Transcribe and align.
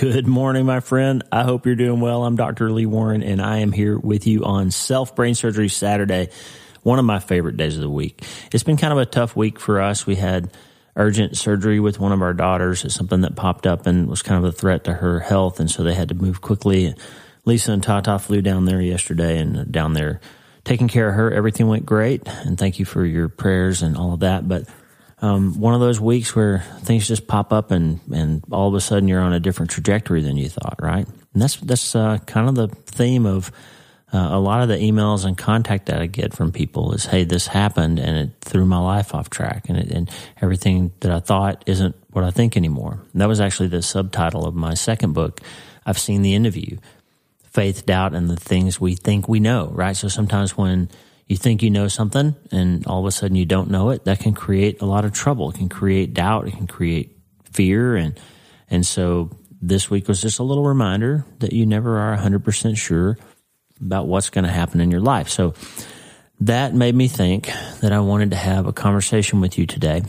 Good 0.00 0.26
morning, 0.26 0.64
my 0.64 0.80
friend. 0.80 1.22
I 1.30 1.42
hope 1.42 1.66
you're 1.66 1.74
doing 1.74 2.00
well. 2.00 2.24
I'm 2.24 2.34
Dr. 2.34 2.70
Lee 2.70 2.86
Warren, 2.86 3.22
and 3.22 3.38
I 3.38 3.58
am 3.58 3.70
here 3.70 3.98
with 3.98 4.26
you 4.26 4.44
on 4.44 4.70
Self 4.70 5.14
Brain 5.14 5.34
Surgery 5.34 5.68
Saturday, 5.68 6.30
one 6.82 6.98
of 6.98 7.04
my 7.04 7.18
favorite 7.18 7.58
days 7.58 7.76
of 7.76 7.82
the 7.82 7.90
week. 7.90 8.24
It's 8.50 8.62
been 8.62 8.78
kind 8.78 8.94
of 8.94 8.98
a 8.98 9.04
tough 9.04 9.36
week 9.36 9.60
for 9.60 9.78
us. 9.78 10.06
We 10.06 10.14
had 10.14 10.56
urgent 10.96 11.36
surgery 11.36 11.80
with 11.80 12.00
one 12.00 12.12
of 12.12 12.22
our 12.22 12.32
daughters. 12.32 12.82
It's 12.82 12.94
something 12.94 13.20
that 13.20 13.36
popped 13.36 13.66
up 13.66 13.86
and 13.86 14.08
was 14.08 14.22
kind 14.22 14.42
of 14.42 14.48
a 14.48 14.56
threat 14.56 14.84
to 14.84 14.94
her 14.94 15.20
health, 15.20 15.60
and 15.60 15.70
so 15.70 15.82
they 15.82 15.92
had 15.92 16.08
to 16.08 16.14
move 16.14 16.40
quickly. 16.40 16.94
Lisa 17.44 17.72
and 17.72 17.82
Tata 17.82 18.18
flew 18.18 18.40
down 18.40 18.64
there 18.64 18.80
yesterday 18.80 19.36
and 19.36 19.70
down 19.70 19.92
there 19.92 20.22
taking 20.64 20.88
care 20.88 21.10
of 21.10 21.14
her. 21.16 21.30
Everything 21.30 21.68
went 21.68 21.84
great, 21.84 22.26
and 22.26 22.56
thank 22.56 22.78
you 22.78 22.86
for 22.86 23.04
your 23.04 23.28
prayers 23.28 23.82
and 23.82 23.98
all 23.98 24.14
of 24.14 24.20
that. 24.20 24.48
But 24.48 24.66
um, 25.22 25.60
one 25.60 25.74
of 25.74 25.80
those 25.80 26.00
weeks 26.00 26.34
where 26.34 26.60
things 26.80 27.06
just 27.06 27.26
pop 27.26 27.52
up 27.52 27.70
and, 27.70 28.00
and 28.12 28.42
all 28.50 28.68
of 28.68 28.74
a 28.74 28.80
sudden 28.80 29.08
you're 29.08 29.20
on 29.20 29.32
a 29.32 29.40
different 29.40 29.70
trajectory 29.70 30.22
than 30.22 30.36
you 30.36 30.48
thought, 30.48 30.76
right? 30.80 31.06
And 31.06 31.42
that's 31.42 31.56
that's 31.56 31.94
uh, 31.94 32.18
kind 32.26 32.48
of 32.48 32.54
the 32.54 32.68
theme 32.86 33.26
of 33.26 33.52
uh, 34.12 34.28
a 34.32 34.40
lot 34.40 34.62
of 34.62 34.68
the 34.68 34.76
emails 34.76 35.24
and 35.24 35.38
contact 35.38 35.86
that 35.86 36.00
I 36.00 36.06
get 36.06 36.34
from 36.34 36.52
people 36.52 36.92
is, 36.94 37.04
"Hey, 37.04 37.24
this 37.24 37.46
happened 37.46 37.98
and 37.98 38.16
it 38.16 38.30
threw 38.40 38.64
my 38.64 38.78
life 38.78 39.14
off 39.14 39.30
track, 39.30 39.68
and 39.68 39.78
it, 39.78 39.90
and 39.90 40.10
everything 40.40 40.92
that 41.00 41.12
I 41.12 41.20
thought 41.20 41.62
isn't 41.66 41.94
what 42.10 42.24
I 42.24 42.30
think 42.30 42.56
anymore." 42.56 43.00
And 43.12 43.20
that 43.20 43.28
was 43.28 43.40
actually 43.40 43.68
the 43.68 43.82
subtitle 43.82 44.46
of 44.46 44.54
my 44.54 44.74
second 44.74 45.12
book. 45.12 45.40
I've 45.86 45.98
seen 45.98 46.22
the 46.22 46.34
end 46.34 46.46
of 46.46 46.56
you, 46.56 46.78
faith, 47.44 47.86
doubt, 47.86 48.14
and 48.14 48.28
the 48.28 48.36
things 48.36 48.80
we 48.80 48.96
think 48.96 49.28
we 49.28 49.38
know. 49.38 49.70
Right. 49.72 49.96
So 49.96 50.08
sometimes 50.08 50.56
when 50.56 50.88
you 51.30 51.36
think 51.36 51.62
you 51.62 51.70
know 51.70 51.86
something 51.86 52.34
and 52.50 52.84
all 52.88 52.98
of 52.98 53.06
a 53.06 53.12
sudden 53.12 53.36
you 53.36 53.46
don't 53.46 53.70
know 53.70 53.90
it, 53.90 54.04
that 54.04 54.18
can 54.18 54.34
create 54.34 54.82
a 54.82 54.84
lot 54.84 55.04
of 55.04 55.12
trouble. 55.12 55.48
It 55.50 55.58
can 55.58 55.68
create 55.68 56.12
doubt. 56.12 56.48
It 56.48 56.56
can 56.56 56.66
create 56.66 57.16
fear. 57.52 57.94
And, 57.94 58.18
and 58.68 58.84
so 58.84 59.30
this 59.62 59.88
week 59.88 60.08
was 60.08 60.20
just 60.20 60.40
a 60.40 60.42
little 60.42 60.64
reminder 60.64 61.24
that 61.38 61.52
you 61.52 61.66
never 61.66 62.00
are 62.00 62.16
100% 62.16 62.76
sure 62.76 63.16
about 63.80 64.08
what's 64.08 64.28
going 64.30 64.44
to 64.44 64.50
happen 64.50 64.80
in 64.80 64.90
your 64.90 65.00
life. 65.00 65.28
So 65.28 65.54
that 66.40 66.74
made 66.74 66.96
me 66.96 67.06
think 67.06 67.48
that 67.80 67.92
I 67.92 68.00
wanted 68.00 68.30
to 68.30 68.36
have 68.36 68.66
a 68.66 68.72
conversation 68.72 69.40
with 69.40 69.56
you 69.56 69.66
today 69.66 70.02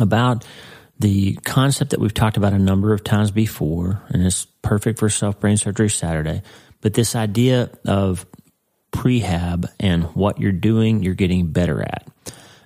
about 0.00 0.46
the 0.98 1.34
concept 1.44 1.90
that 1.90 2.00
we've 2.00 2.14
talked 2.14 2.38
about 2.38 2.54
a 2.54 2.58
number 2.58 2.94
of 2.94 3.04
times 3.04 3.30
before, 3.30 4.02
and 4.08 4.24
it's 4.24 4.46
perfect 4.62 4.98
for 4.98 5.10
self 5.10 5.38
brain 5.40 5.58
surgery 5.58 5.90
Saturday. 5.90 6.40
But 6.80 6.94
this 6.94 7.14
idea 7.14 7.70
of 7.86 8.24
prehab 8.92 9.66
and 9.80 10.04
what 10.14 10.38
you're 10.40 10.52
doing, 10.52 11.02
you're 11.02 11.14
getting 11.14 11.48
better 11.48 11.82
at. 11.82 12.06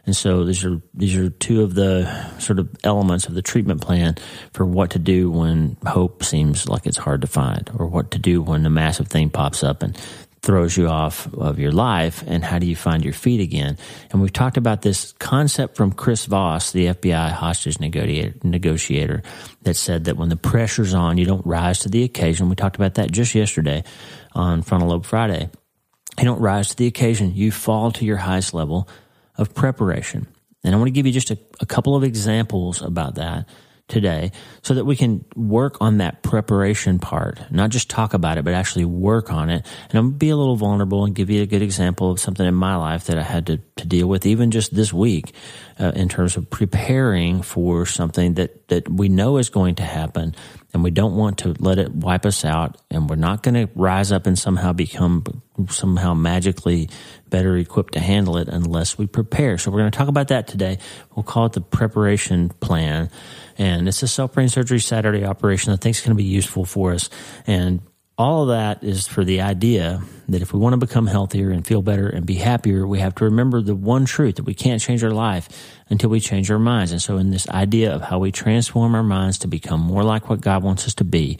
And 0.05 0.14
so 0.14 0.44
these 0.44 0.64
are 0.64 0.80
these 0.94 1.16
are 1.16 1.30
two 1.30 1.62
of 1.62 1.74
the 1.74 2.06
sort 2.38 2.60
of 2.60 2.68
elements 2.84 3.27
of 3.27 3.34
the 3.34 3.42
treatment 3.42 3.80
plan 3.80 4.14
for 4.52 4.64
what 4.64 4.91
to 4.91 5.00
do 5.00 5.30
when 5.30 5.77
hope 5.84 6.22
seems 6.22 6.68
like 6.68 6.86
it's 6.86 6.96
hard 6.96 7.22
to 7.22 7.27
find, 7.27 7.68
or 7.77 7.86
what 7.86 8.12
to 8.12 8.18
do 8.18 8.41
when 8.41 8.64
a 8.64 8.70
massive 8.70 9.08
thing 9.08 9.30
pops 9.30 9.64
up 9.64 9.83
and 9.83 9.96
throws 10.42 10.77
you 10.77 10.86
off 10.86 11.27
of 11.34 11.58
your 11.58 11.72
life, 11.72 12.22
and 12.24 12.44
how 12.44 12.61
do 12.61 12.66
you 12.66 12.77
find 12.77 13.02
your 13.02 13.12
feet 13.12 13.40
again? 13.40 13.77
And 14.12 14.22
we've 14.22 14.33
talked 14.33 14.56
about 14.56 14.83
this 14.83 15.11
concept 15.14 15.77
from 15.77 15.90
Chris 15.90 16.27
Voss, 16.27 16.70
the 16.70 16.86
FBI 16.86 17.33
hostage 17.33 17.80
negotiator, 17.80 19.22
that 19.62 19.74
said 19.74 20.05
that 20.05 20.16
when 20.16 20.28
the 20.28 20.36
pressure's 20.36 20.94
on, 20.94 21.18
you 21.18 21.24
don't 21.24 21.44
rise 21.44 21.80
to 21.80 21.88
the 21.88 22.05
occasion. 22.05 22.48
We 22.48 22.55
talked 22.55 22.77
about 22.77 22.94
that 22.94 23.11
just 23.11 23.34
yesterday 23.34 23.83
on 24.36 24.62
Frontal 24.62 24.90
Lobe 24.90 25.05
Friday 25.05 25.50
you 26.19 26.25
don't 26.25 26.41
rise 26.41 26.69
to 26.69 26.77
the 26.77 26.86
occasion. 26.86 27.34
You 27.34 27.50
fall 27.50 27.92
to 27.92 28.05
your 28.05 28.17
highest 28.17 28.55
level 28.55 28.89
of 29.36 29.55
preparation. 29.55 30.27
And 30.64 30.75
I 30.75 30.78
want 30.78 30.89
to 30.89 30.92
give 30.92 31.06
you 31.06 31.12
just 31.12 31.31
a, 31.31 31.39
a 31.61 31.67
couple 31.67 31.95
of 31.95 32.03
examples 32.03 32.83
about 32.83 33.17
that 33.17 33.47
today 33.89 34.33
so 34.62 34.75
that 34.75 34.84
we 34.84 34.97
can 34.97 35.25
work 35.37 35.77
on 35.81 35.98
that 35.98 36.23
preparation 36.23 36.98
part, 36.98 37.41
not 37.51 37.70
just 37.70 37.89
talk 37.89 38.15
about 38.15 38.37
it, 38.37 38.45
but 38.45 38.53
actually 38.53 38.84
work 38.84 39.33
on 39.33 39.48
it. 39.48 39.65
And 39.91 39.98
I'm 39.98 40.12
be 40.12 40.31
a 40.31 40.37
little 40.37 40.56
vulnerable 40.56 41.05
and 41.05 41.15
give 41.15 41.31
you 41.31 41.42
a 41.42 41.47
good 41.47 41.63
example 41.63 42.11
of 42.11 42.19
something 42.19 42.46
in 42.46 42.55
my 42.55 42.77
life 42.77 43.05
that 43.05 43.19
I 43.19 43.23
had 43.23 43.46
to, 43.46 43.58
to 43.77 43.86
deal 43.86 44.08
with 44.08 44.27
even 44.27 44.51
just 44.51 44.75
this 44.75 44.92
week 44.92 45.33
uh, 45.79 45.92
in 45.95 46.08
terms 46.08 46.36
of 46.36 46.51
preparing 46.51 47.42
for 47.42 47.86
something 47.86 48.35
that, 48.35 48.69
that 48.69 48.89
we 48.89 49.08
know 49.08 49.36
is 49.36 49.51
going 49.51 49.77
to 49.77 49.85
happen 49.85 50.35
and 50.73 50.85
we 50.85 50.91
don't 50.91 51.17
want 51.17 51.39
to 51.39 51.55
let 51.58 51.79
it 51.79 51.91
wipe 51.92 52.27
us 52.27 52.45
out 52.45 52.77
and 52.91 53.08
we're 53.08 53.17
not 53.17 53.42
going 53.42 53.55
to 53.55 53.73
rise 53.75 54.13
up 54.13 54.27
and 54.27 54.39
somehow 54.39 54.73
become 54.73 55.25
somehow 55.70 56.13
magically 56.13 56.91
better 57.30 57.57
equipped 57.57 57.95
to 57.95 58.01
handle 58.01 58.36
it 58.36 58.48
unless 58.48 58.98
we 58.98 59.07
prepare. 59.07 59.57
So 59.57 59.70
we're 59.70 59.79
going 59.79 59.91
to 59.91 59.96
talk 59.96 60.08
about 60.08 60.29
that 60.29 60.46
today. 60.48 60.79
We'll 61.14 61.23
call 61.23 61.46
it 61.46 61.52
the 61.52 61.63
preparation 61.63 62.51
plan. 62.51 63.11
And 63.58 63.89
it's 63.89 64.02
a 64.02 64.08
self 64.08 64.33
brain 64.33 64.48
surgery 64.48 64.80
Saturday 64.80 65.24
operation 65.24 65.72
I 65.72 65.77
think 65.77 65.96
is 65.96 66.02
going 66.02 66.17
to 66.17 66.22
be 66.22 66.28
useful 66.28 66.64
for 66.64 66.92
us. 66.92 67.08
And 67.46 67.80
all 68.18 68.42
of 68.42 68.48
that 68.48 68.83
is 68.83 69.06
for 69.06 69.24
the 69.24 69.42
idea 69.42 70.00
that 70.28 70.40
if 70.40 70.52
we 70.52 70.58
want 70.58 70.72
to 70.72 70.78
become 70.78 71.06
healthier 71.06 71.50
and 71.50 71.66
feel 71.66 71.83
better 71.83 72.08
and 72.08 72.24
be 72.24 72.36
happier, 72.36 72.86
we 72.86 72.98
have 73.00 73.14
to 73.16 73.24
remember 73.24 73.61
the 73.61 73.74
one 73.74 74.06
truth 74.06 74.36
that 74.36 74.45
we 74.45 74.55
can't 74.55 74.80
change 74.80 75.05
our 75.05 75.11
life 75.11 75.48
until 75.90 76.08
we 76.08 76.18
change 76.18 76.50
our 76.50 76.58
minds. 76.58 76.92
And 76.92 77.02
so, 77.02 77.18
in 77.18 77.30
this 77.30 77.48
idea 77.50 77.95
of 77.95 78.02
how 78.02 78.18
we 78.18 78.33
transform 78.33 78.95
our 78.95 79.02
minds 79.02 79.39
to 79.40 79.48
become 79.48 79.80
more 79.80 80.02
like 80.02 80.30
what 80.30 80.40
God 80.40 80.62
wants 80.62 80.86
us 80.86 80.95
to 80.95 81.05
be, 81.05 81.39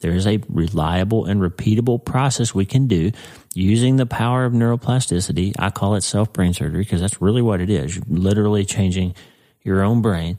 there 0.00 0.12
is 0.12 0.26
a 0.26 0.40
reliable 0.48 1.26
and 1.26 1.40
repeatable 1.40 2.02
process 2.02 2.54
we 2.54 2.66
can 2.66 2.86
do 2.86 3.10
using 3.54 3.96
the 3.96 4.06
power 4.06 4.44
of 4.44 4.52
neuroplasticity. 4.52 5.54
I 5.58 5.70
call 5.70 5.94
it 5.94 6.02
self 6.02 6.32
brain 6.32 6.54
surgery 6.54 6.80
because 6.80 7.00
that's 7.00 7.20
really 7.20 7.42
what 7.42 7.60
it 7.60 7.70
is. 7.70 7.96
You're 7.96 8.04
literally 8.08 8.64
changing 8.64 9.14
your 9.62 9.82
own 9.82 10.02
brain. 10.02 10.38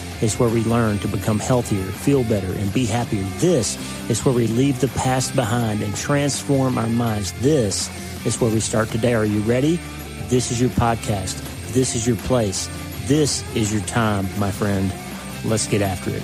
is 0.21 0.37
where 0.39 0.49
we 0.49 0.63
learn 0.63 0.99
to 0.99 1.07
become 1.07 1.39
healthier, 1.39 1.83
feel 1.83 2.23
better, 2.23 2.51
and 2.53 2.73
be 2.73 2.85
happier. 2.85 3.23
This 3.37 3.77
is 4.09 4.23
where 4.23 4.33
we 4.33 4.47
leave 4.47 4.79
the 4.79 4.87
past 4.89 5.35
behind 5.35 5.81
and 5.81 5.95
transform 5.95 6.77
our 6.77 6.87
minds. 6.87 7.31
This 7.41 7.89
is 8.25 8.39
where 8.39 8.51
we 8.51 8.59
start 8.59 8.89
today. 8.89 9.13
Are 9.13 9.25
you 9.25 9.39
ready? 9.41 9.79
This 10.27 10.51
is 10.51 10.61
your 10.61 10.69
podcast. 10.71 11.41
This 11.73 11.95
is 11.95 12.05
your 12.05 12.17
place. 12.17 12.69
This 13.07 13.43
is 13.55 13.73
your 13.73 13.81
time, 13.83 14.27
my 14.39 14.51
friend. 14.51 14.93
Let's 15.43 15.67
get 15.67 15.81
after 15.81 16.11
it. 16.11 16.23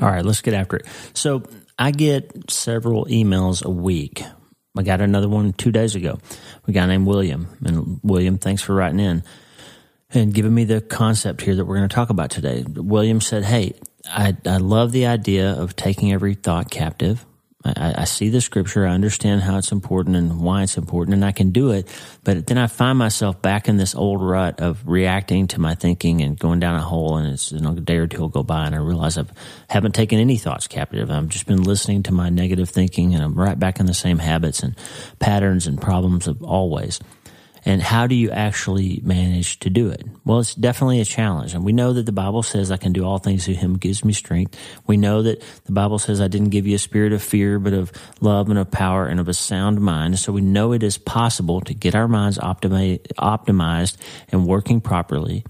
All 0.00 0.08
right, 0.08 0.24
let's 0.24 0.42
get 0.42 0.54
after 0.54 0.76
it. 0.76 0.86
So, 1.14 1.42
I 1.76 1.90
get 1.90 2.50
several 2.50 3.06
emails 3.06 3.64
a 3.64 3.70
week 3.70 4.22
I 4.78 4.82
got 4.82 5.00
another 5.00 5.28
one 5.28 5.52
two 5.54 5.72
days 5.72 5.96
ago. 5.96 6.20
A 6.68 6.72
guy 6.72 6.86
named 6.86 7.06
William. 7.06 7.48
And 7.64 7.98
William, 8.04 8.38
thanks 8.38 8.62
for 8.62 8.74
writing 8.74 9.00
in 9.00 9.24
and 10.14 10.32
giving 10.32 10.54
me 10.54 10.62
the 10.64 10.80
concept 10.80 11.42
here 11.42 11.56
that 11.56 11.64
we're 11.64 11.76
going 11.76 11.88
to 11.88 11.94
talk 11.94 12.10
about 12.10 12.30
today. 12.30 12.64
William 12.66 13.20
said, 13.20 13.44
Hey, 13.44 13.74
I, 14.06 14.36
I 14.46 14.58
love 14.58 14.92
the 14.92 15.06
idea 15.06 15.50
of 15.50 15.74
taking 15.74 16.12
every 16.12 16.34
thought 16.34 16.70
captive 16.70 17.26
I, 17.76 18.02
I, 18.02 18.04
see 18.04 18.28
the 18.28 18.40
scripture. 18.40 18.86
I 18.86 18.92
understand 18.92 19.42
how 19.42 19.58
it's 19.58 19.72
important 19.72 20.16
and 20.16 20.40
why 20.40 20.62
it's 20.62 20.76
important, 20.76 21.14
and 21.14 21.24
I 21.24 21.32
can 21.32 21.50
do 21.50 21.72
it. 21.72 21.88
But 22.24 22.46
then 22.46 22.58
I 22.58 22.66
find 22.66 22.98
myself 22.98 23.42
back 23.42 23.68
in 23.68 23.76
this 23.76 23.94
old 23.94 24.22
rut 24.22 24.60
of 24.60 24.86
reacting 24.86 25.48
to 25.48 25.60
my 25.60 25.74
thinking 25.74 26.22
and 26.22 26.38
going 26.38 26.60
down 26.60 26.76
a 26.76 26.82
hole. 26.82 27.16
And 27.16 27.32
it's 27.32 27.52
you 27.52 27.60
know, 27.60 27.72
a 27.72 27.80
day 27.80 27.96
or 27.96 28.06
two 28.06 28.20
will 28.20 28.28
go 28.28 28.42
by, 28.42 28.66
and 28.66 28.74
I 28.74 28.78
realize 28.78 29.18
I 29.18 29.24
haven't 29.68 29.94
taken 29.94 30.18
any 30.18 30.36
thoughts 30.36 30.66
captive. 30.66 31.10
I've 31.10 31.28
just 31.28 31.46
been 31.46 31.62
listening 31.62 32.04
to 32.04 32.12
my 32.12 32.28
negative 32.28 32.68
thinking, 32.68 33.14
and 33.14 33.22
I'm 33.22 33.34
right 33.34 33.58
back 33.58 33.80
in 33.80 33.86
the 33.86 33.94
same 33.94 34.18
habits 34.18 34.62
and 34.62 34.76
patterns 35.18 35.66
and 35.66 35.80
problems 35.80 36.26
of 36.26 36.42
always. 36.42 37.00
And 37.68 37.82
how 37.82 38.06
do 38.06 38.14
you 38.14 38.30
actually 38.30 39.02
manage 39.04 39.58
to 39.58 39.68
do 39.68 39.90
it? 39.90 40.06
Well, 40.24 40.38
it's 40.40 40.54
definitely 40.54 41.02
a 41.02 41.04
challenge. 41.04 41.52
And 41.52 41.66
we 41.66 41.74
know 41.74 41.92
that 41.92 42.06
the 42.06 42.12
Bible 42.12 42.42
says 42.42 42.70
I 42.70 42.78
can 42.78 42.94
do 42.94 43.04
all 43.04 43.18
things 43.18 43.44
through 43.44 43.56
him 43.56 43.72
who 43.72 43.78
gives 43.78 44.02
me 44.06 44.14
strength. 44.14 44.58
We 44.86 44.96
know 44.96 45.20
that 45.20 45.42
the 45.66 45.72
Bible 45.72 45.98
says 45.98 46.18
I 46.18 46.28
didn't 46.28 46.48
give 46.48 46.66
you 46.66 46.76
a 46.76 46.78
spirit 46.78 47.12
of 47.12 47.22
fear, 47.22 47.58
but 47.58 47.74
of 47.74 47.92
love 48.22 48.48
and 48.48 48.58
of 48.58 48.70
power 48.70 49.04
and 49.06 49.20
of 49.20 49.28
a 49.28 49.34
sound 49.34 49.82
mind. 49.82 50.18
So 50.18 50.32
we 50.32 50.40
know 50.40 50.72
it 50.72 50.82
is 50.82 50.96
possible 50.96 51.60
to 51.60 51.74
get 51.74 51.94
our 51.94 52.08
minds 52.08 52.38
optimized 52.38 53.96
and 54.32 54.46
working 54.46 54.80
properly. 54.80 55.44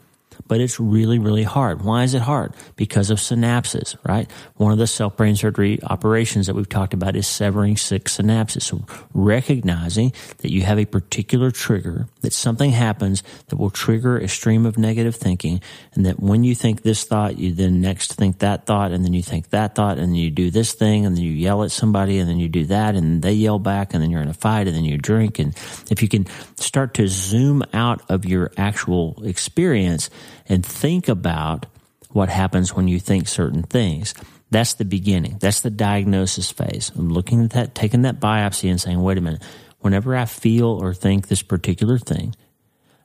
But 0.48 0.60
it's 0.60 0.80
really, 0.80 1.18
really 1.18 1.44
hard. 1.44 1.82
Why 1.82 2.02
is 2.02 2.14
it 2.14 2.22
hard? 2.22 2.54
Because 2.76 3.10
of 3.10 3.18
synapses, 3.18 3.96
right? 4.04 4.28
One 4.56 4.72
of 4.72 4.78
the 4.78 4.86
self 4.86 5.16
brain 5.16 5.36
surgery 5.36 5.78
operations 5.82 6.46
that 6.46 6.54
we've 6.54 6.68
talked 6.68 6.94
about 6.94 7.14
is 7.14 7.26
severing 7.26 7.76
six 7.76 8.16
synapses. 8.16 8.62
So 8.62 8.84
recognizing 9.14 10.12
that 10.38 10.50
you 10.50 10.62
have 10.62 10.78
a 10.78 10.86
particular 10.86 11.50
trigger, 11.50 12.08
that 12.22 12.32
something 12.32 12.70
happens 12.70 13.22
that 13.48 13.56
will 13.56 13.70
trigger 13.70 14.18
a 14.18 14.28
stream 14.28 14.66
of 14.66 14.78
negative 14.78 15.14
thinking, 15.14 15.60
and 15.94 16.06
that 16.06 16.20
when 16.20 16.44
you 16.44 16.54
think 16.54 16.82
this 16.82 17.04
thought, 17.04 17.38
you 17.38 17.52
then 17.52 17.80
next 17.80 18.14
think 18.14 18.38
that 18.38 18.66
thought, 18.66 18.92
and 18.92 19.04
then 19.04 19.12
you 19.12 19.22
think 19.22 19.50
that 19.50 19.74
thought, 19.74 19.98
and 19.98 20.08
then 20.08 20.14
you 20.14 20.30
do 20.30 20.50
this 20.50 20.72
thing, 20.72 21.04
and 21.04 21.16
then 21.16 21.22
you 21.22 21.32
yell 21.32 21.62
at 21.62 21.70
somebody, 21.70 22.18
and 22.18 22.28
then 22.28 22.38
you 22.38 22.48
do 22.48 22.64
that, 22.66 22.94
and 22.94 23.22
they 23.22 23.32
yell 23.32 23.58
back, 23.58 23.92
and 23.92 24.02
then 24.02 24.10
you're 24.10 24.22
in 24.22 24.28
a 24.28 24.34
fight, 24.34 24.66
and 24.66 24.74
then 24.74 24.84
you 24.84 24.96
drink. 24.96 25.38
And 25.38 25.54
if 25.90 26.02
you 26.02 26.08
can 26.08 26.26
start 26.56 26.94
to 26.94 27.06
zoom 27.08 27.62
out 27.72 28.02
of 28.08 28.24
your 28.24 28.50
actual 28.56 29.22
experience, 29.24 30.10
and 30.48 30.64
think 30.64 31.08
about 31.08 31.66
what 32.10 32.28
happens 32.28 32.74
when 32.74 32.88
you 32.88 32.98
think 32.98 33.28
certain 33.28 33.62
things. 33.62 34.14
That's 34.50 34.74
the 34.74 34.84
beginning. 34.84 35.38
That's 35.40 35.60
the 35.60 35.70
diagnosis 35.70 36.50
phase. 36.50 36.90
I'm 36.96 37.10
looking 37.10 37.44
at 37.44 37.50
that, 37.50 37.74
taking 37.74 38.02
that 38.02 38.18
biopsy 38.18 38.70
and 38.70 38.80
saying, 38.80 39.00
wait 39.02 39.18
a 39.18 39.20
minute, 39.20 39.42
whenever 39.80 40.16
I 40.16 40.24
feel 40.24 40.68
or 40.68 40.94
think 40.94 41.28
this 41.28 41.42
particular 41.42 41.98
thing, 41.98 42.34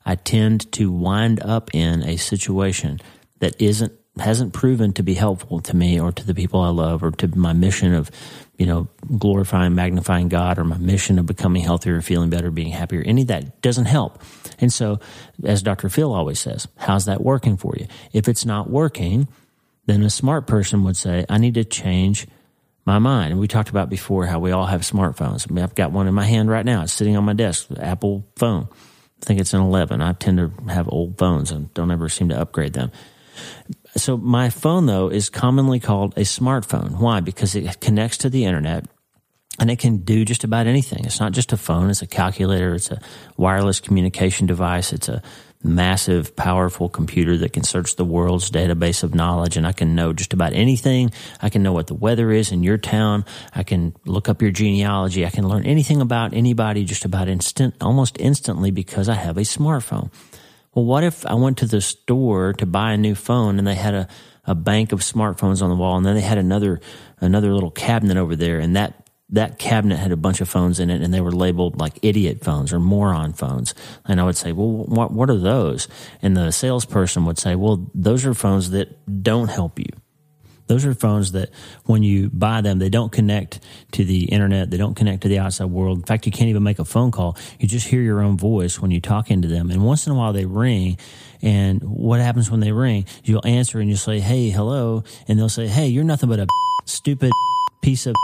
I 0.05 0.15
tend 0.15 0.71
to 0.73 0.91
wind 0.91 1.41
up 1.41 1.73
in 1.73 2.03
a 2.03 2.17
situation 2.17 3.01
that 3.39 3.61
isn't 3.61 3.93
hasn't 4.19 4.53
proven 4.53 4.93
to 4.93 5.03
be 5.03 5.15
helpful 5.15 5.59
to 5.59 5.75
me 5.75 5.99
or 5.99 6.11
to 6.11 6.25
the 6.25 6.35
people 6.35 6.61
I 6.61 6.69
love 6.69 7.03
or 7.03 7.11
to 7.11 7.27
my 7.35 7.53
mission 7.53 7.95
of, 7.95 8.11
you 8.57 8.65
know, 8.65 8.87
glorifying, 9.17 9.73
magnifying 9.73 10.29
God 10.29 10.59
or 10.59 10.63
my 10.63 10.77
mission 10.77 11.17
of 11.17 11.25
becoming 11.25 11.63
healthier, 11.63 11.99
feeling 12.01 12.29
better, 12.29 12.51
being 12.51 12.71
happier. 12.71 13.01
Any 13.03 13.23
of 13.23 13.29
that 13.29 13.61
doesn't 13.61 13.85
help. 13.85 14.21
And 14.59 14.71
so, 14.71 14.99
as 15.43 15.63
Dr. 15.63 15.89
Phil 15.89 16.13
always 16.13 16.39
says, 16.39 16.67
how's 16.77 17.05
that 17.05 17.23
working 17.23 17.57
for 17.57 17.73
you? 17.75 17.87
If 18.11 18.27
it's 18.27 18.45
not 18.45 18.69
working, 18.69 19.27
then 19.87 20.03
a 20.03 20.09
smart 20.09 20.45
person 20.45 20.83
would 20.83 20.95
say, 20.95 21.25
I 21.27 21.39
need 21.39 21.55
to 21.55 21.63
change 21.63 22.27
my 22.85 22.99
mind. 22.99 23.31
And 23.31 23.39
we 23.39 23.47
talked 23.47 23.69
about 23.69 23.89
before 23.89 24.27
how 24.27 24.39
we 24.39 24.51
all 24.51 24.67
have 24.67 24.81
smartphones. 24.81 25.49
I 25.49 25.53
mean, 25.53 25.63
I've 25.63 25.75
got 25.75 25.91
one 25.91 26.07
in 26.07 26.13
my 26.13 26.25
hand 26.25 26.49
right 26.49 26.65
now. 26.65 26.83
It's 26.83 26.93
sitting 26.93 27.17
on 27.17 27.23
my 27.23 27.33
desk, 27.33 27.67
Apple 27.79 28.27
phone. 28.35 28.67
I 29.21 29.25
think 29.25 29.39
it's 29.39 29.53
an 29.53 29.61
11. 29.61 30.01
I 30.01 30.13
tend 30.13 30.37
to 30.37 30.51
have 30.71 30.87
old 30.89 31.17
phones 31.17 31.51
and 31.51 31.73
don't 31.73 31.91
ever 31.91 32.09
seem 32.09 32.29
to 32.29 32.39
upgrade 32.39 32.73
them. 32.73 32.91
So 33.95 34.17
my 34.17 34.49
phone 34.49 34.85
though 34.85 35.09
is 35.09 35.29
commonly 35.29 35.79
called 35.79 36.17
a 36.17 36.21
smartphone. 36.21 36.99
Why? 36.99 37.19
Because 37.19 37.55
it 37.55 37.79
connects 37.79 38.17
to 38.19 38.29
the 38.29 38.45
internet 38.45 38.85
and 39.59 39.69
it 39.69 39.79
can 39.79 39.97
do 39.97 40.25
just 40.25 40.43
about 40.43 40.65
anything. 40.65 41.05
It's 41.05 41.19
not 41.19 41.31
just 41.31 41.53
a 41.53 41.57
phone. 41.57 41.89
It's 41.89 42.01
a 42.01 42.07
calculator. 42.07 42.73
It's 42.73 42.89
a 42.89 42.99
wireless 43.37 43.79
communication 43.79 44.47
device. 44.47 44.91
It's 44.93 45.09
a 45.09 45.21
massive, 45.63 46.35
powerful 46.35 46.89
computer 46.89 47.37
that 47.37 47.53
can 47.53 47.63
search 47.63 47.95
the 47.95 48.03
world's 48.03 48.51
database 48.51 49.03
of 49.03 49.15
knowledge 49.15 49.55
and 49.55 49.65
I 49.65 49.71
can 49.71 49.95
know 49.95 50.11
just 50.11 50.33
about 50.33 50.53
anything. 50.53 51.11
I 51.41 51.49
can 51.49 51.63
know 51.63 51.71
what 51.71 51.87
the 51.87 51.93
weather 51.93 52.31
is 52.31 52.51
in 52.51 52.63
your 52.63 52.77
town. 52.77 53.25
I 53.53 53.63
can 53.63 53.95
look 54.05 54.27
up 54.27 54.41
your 54.41 54.51
genealogy. 54.51 55.25
I 55.25 55.29
can 55.29 55.47
learn 55.47 55.65
anything 55.65 56.01
about 56.01 56.33
anybody 56.33 56.83
just 56.83 57.05
about 57.05 57.27
instant, 57.29 57.75
almost 57.79 58.17
instantly 58.19 58.71
because 58.71 59.07
I 59.07 59.15
have 59.15 59.37
a 59.37 59.41
smartphone. 59.41 60.11
Well, 60.73 60.85
what 60.85 61.03
if 61.03 61.25
I 61.25 61.35
went 61.35 61.57
to 61.59 61.67
the 61.67 61.81
store 61.81 62.53
to 62.53 62.65
buy 62.65 62.93
a 62.93 62.97
new 62.97 63.15
phone 63.15 63.59
and 63.59 63.67
they 63.67 63.75
had 63.75 63.93
a, 63.93 64.07
a 64.45 64.55
bank 64.55 64.91
of 64.91 65.01
smartphones 65.01 65.61
on 65.61 65.69
the 65.69 65.75
wall 65.75 65.97
and 65.97 66.05
then 66.05 66.15
they 66.15 66.21
had 66.21 66.37
another, 66.37 66.81
another 67.19 67.53
little 67.53 67.71
cabinet 67.71 68.17
over 68.17 68.35
there 68.35 68.59
and 68.59 68.75
that 68.75 69.03
that 69.29 69.57
cabinet 69.57 69.97
had 69.97 70.11
a 70.11 70.17
bunch 70.17 70.41
of 70.41 70.49
phones 70.49 70.79
in 70.79 70.91
it 70.91 71.01
and 71.01 71.11
they 71.11 71.21
were 71.21 71.31
labeled 71.31 71.79
like 71.79 71.97
idiot 72.03 72.43
phones 72.43 72.71
or 72.71 72.79
moron 72.79 73.33
phones. 73.33 73.73
And 74.05 74.21
I 74.21 74.25
would 74.25 74.37
say, 74.37 74.51
well, 74.51 74.67
what, 74.67 75.11
what 75.11 75.29
are 75.29 75.37
those? 75.37 75.87
And 76.21 76.37
the 76.37 76.51
salesperson 76.51 77.25
would 77.25 77.39
say, 77.39 77.55
well, 77.55 77.89
those 77.95 78.27
are 78.27 78.35
phones 78.35 78.69
that 78.71 79.23
don't 79.23 79.47
help 79.47 79.79
you. 79.79 79.87
Those 80.67 80.85
are 80.85 80.93
phones 80.93 81.33
that 81.33 81.49
when 81.85 82.03
you 82.03 82.29
buy 82.29 82.61
them, 82.61 82.79
they 82.79 82.89
don't 82.89 83.11
connect 83.11 83.59
to 83.93 84.05
the 84.05 84.25
internet. 84.25 84.69
They 84.69 84.77
don't 84.77 84.95
connect 84.95 85.23
to 85.23 85.27
the 85.27 85.39
outside 85.39 85.65
world. 85.65 85.99
In 85.99 86.05
fact, 86.05 86.25
you 86.25 86.31
can't 86.31 86.49
even 86.49 86.63
make 86.63 86.79
a 86.79 86.85
phone 86.85 87.11
call. 87.11 87.37
You 87.59 87.67
just 87.67 87.87
hear 87.87 88.01
your 88.01 88.21
own 88.21 88.37
voice 88.37 88.79
when 88.79 88.91
you 88.91 89.01
talk 89.01 89.29
into 89.29 89.47
them. 89.47 89.69
And 89.69 89.83
once 89.83 90.07
in 90.07 90.13
a 90.13 90.15
while 90.15 90.33
they 90.33 90.45
ring. 90.45 90.97
And 91.41 91.83
what 91.83 92.21
happens 92.21 92.49
when 92.49 92.61
they 92.61 92.71
ring? 92.71 93.05
You'll 93.23 93.45
answer 93.45 93.79
and 93.79 93.89
you'll 93.89 93.97
say, 93.97 94.19
Hey, 94.19 94.49
hello. 94.49 95.03
And 95.27 95.37
they'll 95.37 95.49
say, 95.49 95.67
Hey, 95.67 95.87
you're 95.87 96.05
nothing 96.05 96.29
but 96.29 96.39
a 96.39 96.47
stupid 96.85 97.31
piece 97.81 98.05
of 98.05 98.15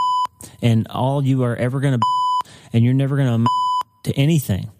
and 0.62 0.86
all 0.88 1.24
you 1.24 1.42
are 1.42 1.56
ever 1.56 1.80
going 1.80 1.98
to 1.98 2.00
and 2.72 2.84
you're 2.84 2.94
never 2.94 3.16
going 3.16 3.44
to 3.44 3.50
to 4.04 4.12
anything. 4.18 4.70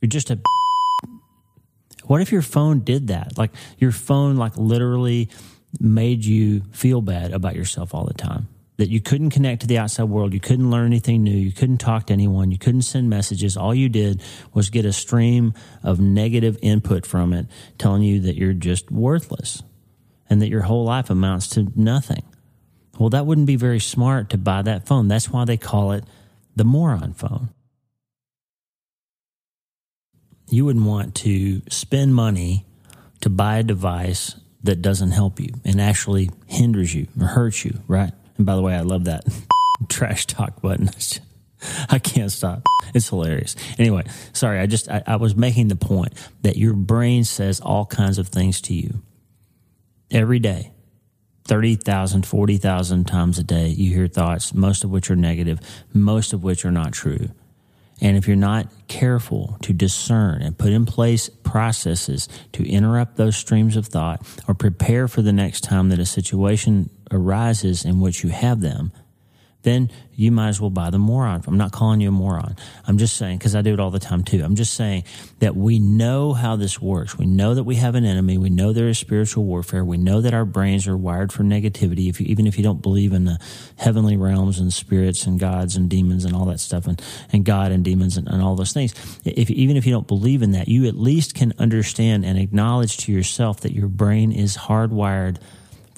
You're 0.00 0.08
just 0.08 0.30
a 0.30 0.38
what 2.04 2.20
if 2.20 2.32
your 2.32 2.42
phone 2.42 2.80
did 2.80 3.08
that? 3.08 3.38
Like 3.38 3.52
your 3.78 3.92
phone 3.92 4.36
like 4.36 4.56
literally 4.56 5.28
made 5.78 6.24
you 6.24 6.62
feel 6.72 7.00
bad 7.00 7.32
about 7.32 7.54
yourself 7.54 7.94
all 7.94 8.04
the 8.04 8.14
time. 8.14 8.48
That 8.78 8.88
you 8.88 9.00
couldn't 9.00 9.30
connect 9.30 9.60
to 9.60 9.66
the 9.66 9.78
outside 9.78 10.04
world, 10.04 10.32
you 10.32 10.40
couldn't 10.40 10.70
learn 10.70 10.86
anything 10.86 11.22
new, 11.22 11.36
you 11.36 11.52
couldn't 11.52 11.78
talk 11.78 12.06
to 12.06 12.14
anyone, 12.14 12.50
you 12.50 12.58
couldn't 12.58 12.82
send 12.82 13.10
messages. 13.10 13.56
All 13.56 13.74
you 13.74 13.90
did 13.90 14.22
was 14.54 14.70
get 14.70 14.86
a 14.86 14.92
stream 14.92 15.52
of 15.82 16.00
negative 16.00 16.56
input 16.62 17.04
from 17.04 17.34
it 17.34 17.46
telling 17.76 18.02
you 18.02 18.20
that 18.20 18.36
you're 18.36 18.54
just 18.54 18.90
worthless 18.90 19.62
and 20.30 20.40
that 20.40 20.48
your 20.48 20.62
whole 20.62 20.84
life 20.84 21.10
amounts 21.10 21.48
to 21.48 21.70
nothing. 21.76 22.22
Well, 22.98 23.10
that 23.10 23.26
wouldn't 23.26 23.46
be 23.46 23.56
very 23.56 23.80
smart 23.80 24.30
to 24.30 24.38
buy 24.38 24.62
that 24.62 24.86
phone. 24.86 25.08
That's 25.08 25.30
why 25.30 25.44
they 25.44 25.56
call 25.56 25.92
it 25.92 26.04
the 26.56 26.64
moron 26.64 27.12
phone. 27.12 27.50
You 30.48 30.64
wouldn't 30.64 30.84
want 30.84 31.14
to 31.16 31.62
spend 31.70 32.14
money 32.14 32.66
to 33.20 33.30
buy 33.30 33.58
a 33.58 33.62
device 33.62 34.34
that 34.62 34.82
doesn't 34.82 35.12
help 35.12 35.40
you 35.40 35.48
and 35.64 35.80
actually 35.80 36.30
hinders 36.46 36.94
you 36.94 37.06
or 37.20 37.26
hurts 37.26 37.64
you, 37.64 37.80
right? 37.88 38.12
And 38.36 38.46
by 38.46 38.54
the 38.56 38.62
way, 38.62 38.74
I 38.74 38.82
love 38.82 39.04
that 39.04 39.24
trash 39.88 40.26
talk 40.26 40.60
button. 40.60 40.90
I 41.90 41.98
can't 41.98 42.32
stop. 42.32 42.62
It's 42.94 43.08
hilarious. 43.08 43.54
Anyway, 43.78 44.04
sorry. 44.32 44.60
I 44.60 44.66
just, 44.66 44.88
I, 44.88 45.02
I, 45.06 45.16
was 45.16 45.36
making 45.36 45.68
the 45.68 45.76
point 45.76 46.14
that 46.42 46.56
your 46.56 46.72
brain 46.72 47.24
says 47.24 47.60
all 47.60 47.84
kinds 47.84 48.18
of 48.18 48.28
things 48.28 48.60
to 48.62 48.74
you 48.74 49.02
every 50.10 50.38
day. 50.38 50.72
30,000, 51.44 52.24
40,000 52.24 53.04
times 53.06 53.38
a 53.38 53.42
day, 53.42 53.68
you 53.68 53.94
hear 53.94 54.06
thoughts, 54.06 54.54
most 54.54 54.84
of 54.84 54.90
which 54.90 55.10
are 55.10 55.16
negative, 55.16 55.58
most 55.92 56.32
of 56.32 56.42
which 56.44 56.64
are 56.64 56.70
not 56.70 56.92
true. 56.92 57.30
And 58.00 58.16
if 58.16 58.26
you're 58.26 58.36
not 58.36 58.66
careful 58.88 59.56
to 59.62 59.72
discern 59.72 60.42
and 60.42 60.56
put 60.56 60.72
in 60.72 60.86
place 60.86 61.28
processes 61.28 62.28
to 62.52 62.68
interrupt 62.68 63.16
those 63.16 63.36
streams 63.36 63.76
of 63.76 63.86
thought 63.86 64.26
or 64.48 64.54
prepare 64.54 65.06
for 65.08 65.22
the 65.22 65.32
next 65.32 65.62
time 65.62 65.88
that 65.90 65.98
a 65.98 66.06
situation 66.06 66.90
arises 67.10 67.84
in 67.84 68.00
which 68.00 68.24
you 68.24 68.30
have 68.30 68.60
them, 68.60 68.92
then 69.62 69.90
you 70.14 70.32
might 70.32 70.48
as 70.48 70.60
well 70.60 70.70
buy 70.70 70.90
the 70.90 70.98
moron. 70.98 71.42
I'm 71.46 71.56
not 71.56 71.72
calling 71.72 72.00
you 72.00 72.08
a 72.08 72.12
moron. 72.12 72.56
I'm 72.86 72.98
just 72.98 73.16
saying, 73.16 73.38
because 73.38 73.54
I 73.54 73.62
do 73.62 73.72
it 73.72 73.80
all 73.80 73.90
the 73.90 73.98
time 73.98 74.22
too. 74.22 74.42
I'm 74.42 74.54
just 74.54 74.74
saying 74.74 75.04
that 75.38 75.56
we 75.56 75.78
know 75.78 76.32
how 76.32 76.56
this 76.56 76.80
works. 76.80 77.16
We 77.16 77.26
know 77.26 77.54
that 77.54 77.64
we 77.64 77.76
have 77.76 77.94
an 77.94 78.04
enemy. 78.04 78.38
We 78.38 78.50
know 78.50 78.72
there 78.72 78.88
is 78.88 78.98
spiritual 78.98 79.44
warfare. 79.44 79.84
We 79.84 79.96
know 79.96 80.20
that 80.20 80.34
our 80.34 80.44
brains 80.44 80.86
are 80.86 80.96
wired 80.96 81.32
for 81.32 81.42
negativity. 81.42 82.08
If 82.08 82.20
you, 82.20 82.26
even 82.26 82.46
if 82.46 82.58
you 82.58 82.64
don't 82.64 82.82
believe 82.82 83.12
in 83.12 83.24
the 83.24 83.38
heavenly 83.76 84.16
realms 84.16 84.58
and 84.58 84.72
spirits 84.72 85.26
and 85.26 85.40
gods 85.40 85.76
and 85.76 85.88
demons 85.88 86.24
and 86.24 86.34
all 86.34 86.46
that 86.46 86.60
stuff 86.60 86.86
and, 86.86 87.00
and 87.32 87.44
God 87.44 87.72
and 87.72 87.84
demons 87.84 88.16
and, 88.16 88.28
and 88.28 88.42
all 88.42 88.56
those 88.56 88.72
things, 88.72 88.94
if, 89.24 89.50
even 89.50 89.76
if 89.76 89.86
you 89.86 89.92
don't 89.92 90.08
believe 90.08 90.42
in 90.42 90.52
that, 90.52 90.68
you 90.68 90.86
at 90.86 90.96
least 90.96 91.34
can 91.34 91.52
understand 91.58 92.24
and 92.24 92.38
acknowledge 92.38 92.98
to 92.98 93.12
yourself 93.12 93.60
that 93.60 93.72
your 93.72 93.88
brain 93.88 94.32
is 94.32 94.56
hardwired 94.56 95.38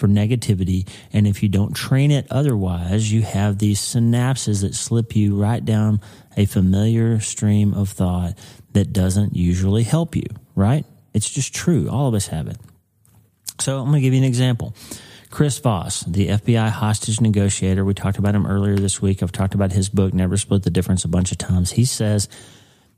for 0.02 0.08
negativity. 0.08 0.88
And 1.12 1.28
if 1.28 1.44
you 1.44 1.48
don't 1.48 1.76
train 1.76 2.10
it 2.10 2.26
otherwise, 2.28 3.12
you 3.12 3.22
have 3.22 3.58
these 3.58 3.78
synapses 3.78 4.62
that 4.62 4.74
slip 4.74 5.14
you 5.14 5.36
right 5.40 5.64
down 5.64 6.00
a 6.36 6.44
familiar 6.44 7.20
stream 7.20 7.72
of 7.72 7.90
thought 7.90 8.36
that 8.72 8.92
doesn't 8.92 9.36
usually 9.36 9.84
help 9.84 10.16
you, 10.16 10.26
right? 10.56 10.84
It's 11.14 11.30
just 11.30 11.54
true. 11.54 11.88
All 11.88 12.08
of 12.08 12.14
us 12.14 12.26
have 12.26 12.48
it. 12.48 12.56
So 13.60 13.78
I'm 13.78 13.90
going 13.90 13.94
to 13.94 14.00
give 14.00 14.12
you 14.12 14.18
an 14.18 14.24
example. 14.24 14.74
Chris 15.30 15.56
Voss, 15.60 16.00
the 16.00 16.30
FBI 16.30 16.68
hostage 16.70 17.20
negotiator, 17.20 17.84
we 17.84 17.94
talked 17.94 18.18
about 18.18 18.34
him 18.34 18.44
earlier 18.44 18.74
this 18.74 19.00
week. 19.00 19.22
I've 19.22 19.30
talked 19.30 19.54
about 19.54 19.70
his 19.70 19.88
book, 19.88 20.12
Never 20.12 20.36
Split 20.36 20.64
the 20.64 20.70
Difference, 20.70 21.04
a 21.04 21.08
bunch 21.08 21.30
of 21.30 21.38
times. 21.38 21.70
He 21.70 21.84
says 21.84 22.28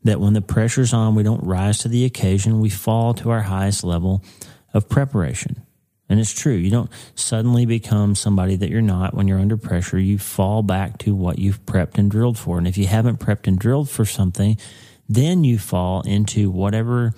that 0.04 0.20
when 0.20 0.32
the 0.32 0.40
pressure's 0.40 0.94
on, 0.94 1.14
we 1.14 1.22
don't 1.22 1.44
rise 1.44 1.80
to 1.80 1.88
the 1.88 2.06
occasion, 2.06 2.60
we 2.60 2.70
fall 2.70 3.12
to 3.12 3.30
our 3.30 3.42
highest 3.42 3.84
level 3.84 4.24
of 4.72 4.88
preparation. 4.88 5.63
And 6.08 6.20
it's 6.20 6.32
true. 6.32 6.54
You 6.54 6.70
don't 6.70 6.90
suddenly 7.14 7.64
become 7.64 8.14
somebody 8.14 8.56
that 8.56 8.68
you're 8.68 8.82
not 8.82 9.14
when 9.14 9.26
you're 9.26 9.38
under 9.38 9.56
pressure. 9.56 9.98
You 9.98 10.18
fall 10.18 10.62
back 10.62 10.98
to 10.98 11.14
what 11.14 11.38
you've 11.38 11.64
prepped 11.64 11.96
and 11.96 12.10
drilled 12.10 12.38
for. 12.38 12.58
And 12.58 12.68
if 12.68 12.76
you 12.76 12.86
haven't 12.86 13.20
prepped 13.20 13.46
and 13.46 13.58
drilled 13.58 13.88
for 13.88 14.04
something, 14.04 14.58
then 15.08 15.44
you 15.44 15.58
fall 15.58 16.02
into 16.02 16.50
whatever 16.50 17.12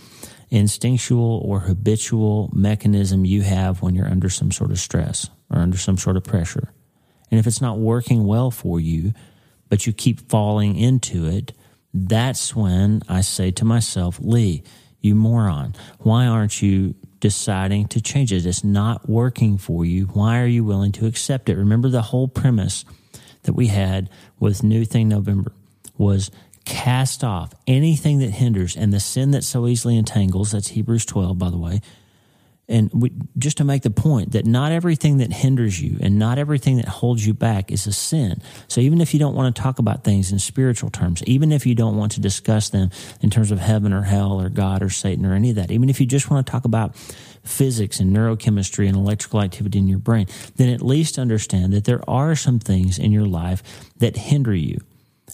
instinctual 0.51 1.43
or 1.45 1.61
habitual 1.61 2.51
mechanism 2.55 3.25
you 3.25 3.43
have 3.43 3.83
when 3.83 3.95
you're 3.95 4.09
under 4.09 4.29
some 4.29 4.53
sort 4.53 4.71
of 4.71 4.79
stress 4.79 5.29
or 5.51 5.59
under 5.59 5.77
some 5.77 5.99
sort 5.99 6.17
of 6.17 6.25
pressure. 6.25 6.73
And 7.31 7.41
if 7.41 7.47
it's 7.47 7.61
not 7.61 7.79
working 7.79 8.25
well 8.25 8.53
for 8.53 8.79
you, 8.79 9.13
but 9.69 9.87
you 9.87 9.93
keep 9.93 10.29
falling 10.29 10.77
into 10.77 11.27
it, 11.27 11.53
that's 11.93 12.55
when 12.55 13.03
I 13.09 13.23
say 13.23 13.51
to 13.53 13.65
myself, 13.65 14.19
Lee, 14.21 14.63
you 15.01 15.15
moron, 15.15 15.75
why 15.99 16.27
aren't 16.27 16.63
you 16.63 16.95
deciding 17.21 17.89
to 17.89 18.01
change 18.01 18.33
it. 18.33 18.47
It's 18.47 18.65
not 18.65 19.09
working 19.09 19.59
for 19.59 19.85
you. 19.85 20.07
Why 20.07 20.41
are 20.41 20.47
you 20.47 20.65
willing 20.65 20.93
to 20.93 21.07
accept 21.07 21.49
it? 21.49 21.57
Remember 21.57 21.89
the 21.89 22.03
whole 22.03 22.29
premise 22.29 22.85
that 23.43 23.55
we 23.55 23.69
had 23.69 24.11
with 24.39 24.63
New 24.63 24.85
Thing 24.85 25.09
November 25.09 25.53
was 25.97 26.31
cast 26.65 27.25
off 27.25 27.55
anything 27.67 28.19
that 28.19 28.31
hinders 28.31 28.77
and 28.77 28.93
the 28.93 29.01
sin 29.01 29.31
that 29.31 29.45
so 29.45 29.67
easily 29.67 29.97
entangles. 29.97 30.51
That's 30.51 30.69
Hebrews 30.69 31.07
12, 31.07 31.39
by 31.39 31.51
the 31.51 31.57
way. 31.57 31.81
And 32.69 32.91
we, 32.93 33.13
just 33.39 33.59
to 33.59 33.65
make 33.65 33.83
the 33.83 33.91
point 33.91 34.33
that 34.33 34.45
not 34.45 34.73
everything 34.73 35.19
that 35.19 35.33
hinders 35.33 35.81
you 35.81 35.99
and 36.01 36.19
not 36.19 36.37
everything 36.37 36.79
that 36.79 36.89
holds 36.89 37.25
you 37.25 37.33
back 37.33 37.71
is 37.71 37.87
a 37.87 37.93
sin. 37.93 38.43
So 38.67 38.81
even 38.81 39.01
if 39.01 39.15
you 39.15 39.21
don't 39.21 39.37
want 39.37 39.55
to 39.55 39.63
talk 39.63 39.79
about 39.79 40.03
things 40.03 40.33
in 40.33 40.41
spiritual 40.41 40.91
terms, 40.91 41.23
even 41.27 41.53
if 41.53 41.65
you 41.65 41.77
don't 41.77 41.97
want 41.97 42.13
to 42.13 42.21
discuss 42.21 42.71
them 42.71 42.91
in 43.21 43.31
terms 43.31 43.53
of 43.53 43.61
heaven 43.61 43.93
or 43.93 44.03
hell 44.03 44.41
or 44.41 44.49
God 44.49 44.83
or 44.83 44.91
Satan 44.91 45.25
or 45.25 45.35
any 45.35 45.51
of 45.51 45.57
that, 45.57 45.71
even 45.71 45.89
if 45.89 46.01
you 46.01 46.07
just 46.07 46.29
want 46.29 46.45
to 46.45 46.51
talk 46.51 46.65
about 46.65 46.97
physics 47.45 48.01
and 48.01 48.15
neurochemistry 48.15 48.89
and 48.89 48.97
electrical 48.97 49.41
activity 49.41 49.79
in 49.79 49.87
your 49.87 50.01
brain, 50.01 50.27
then 50.57 50.69
at 50.69 50.83
least 50.83 51.19
understand 51.19 51.73
that 51.73 51.85
there 51.85 52.09
are 52.11 52.35
some 52.35 52.59
things 52.59 52.99
in 52.99 53.13
your 53.13 53.27
life 53.27 53.63
that 53.99 54.17
hinder 54.17 54.55
you. 54.55 54.81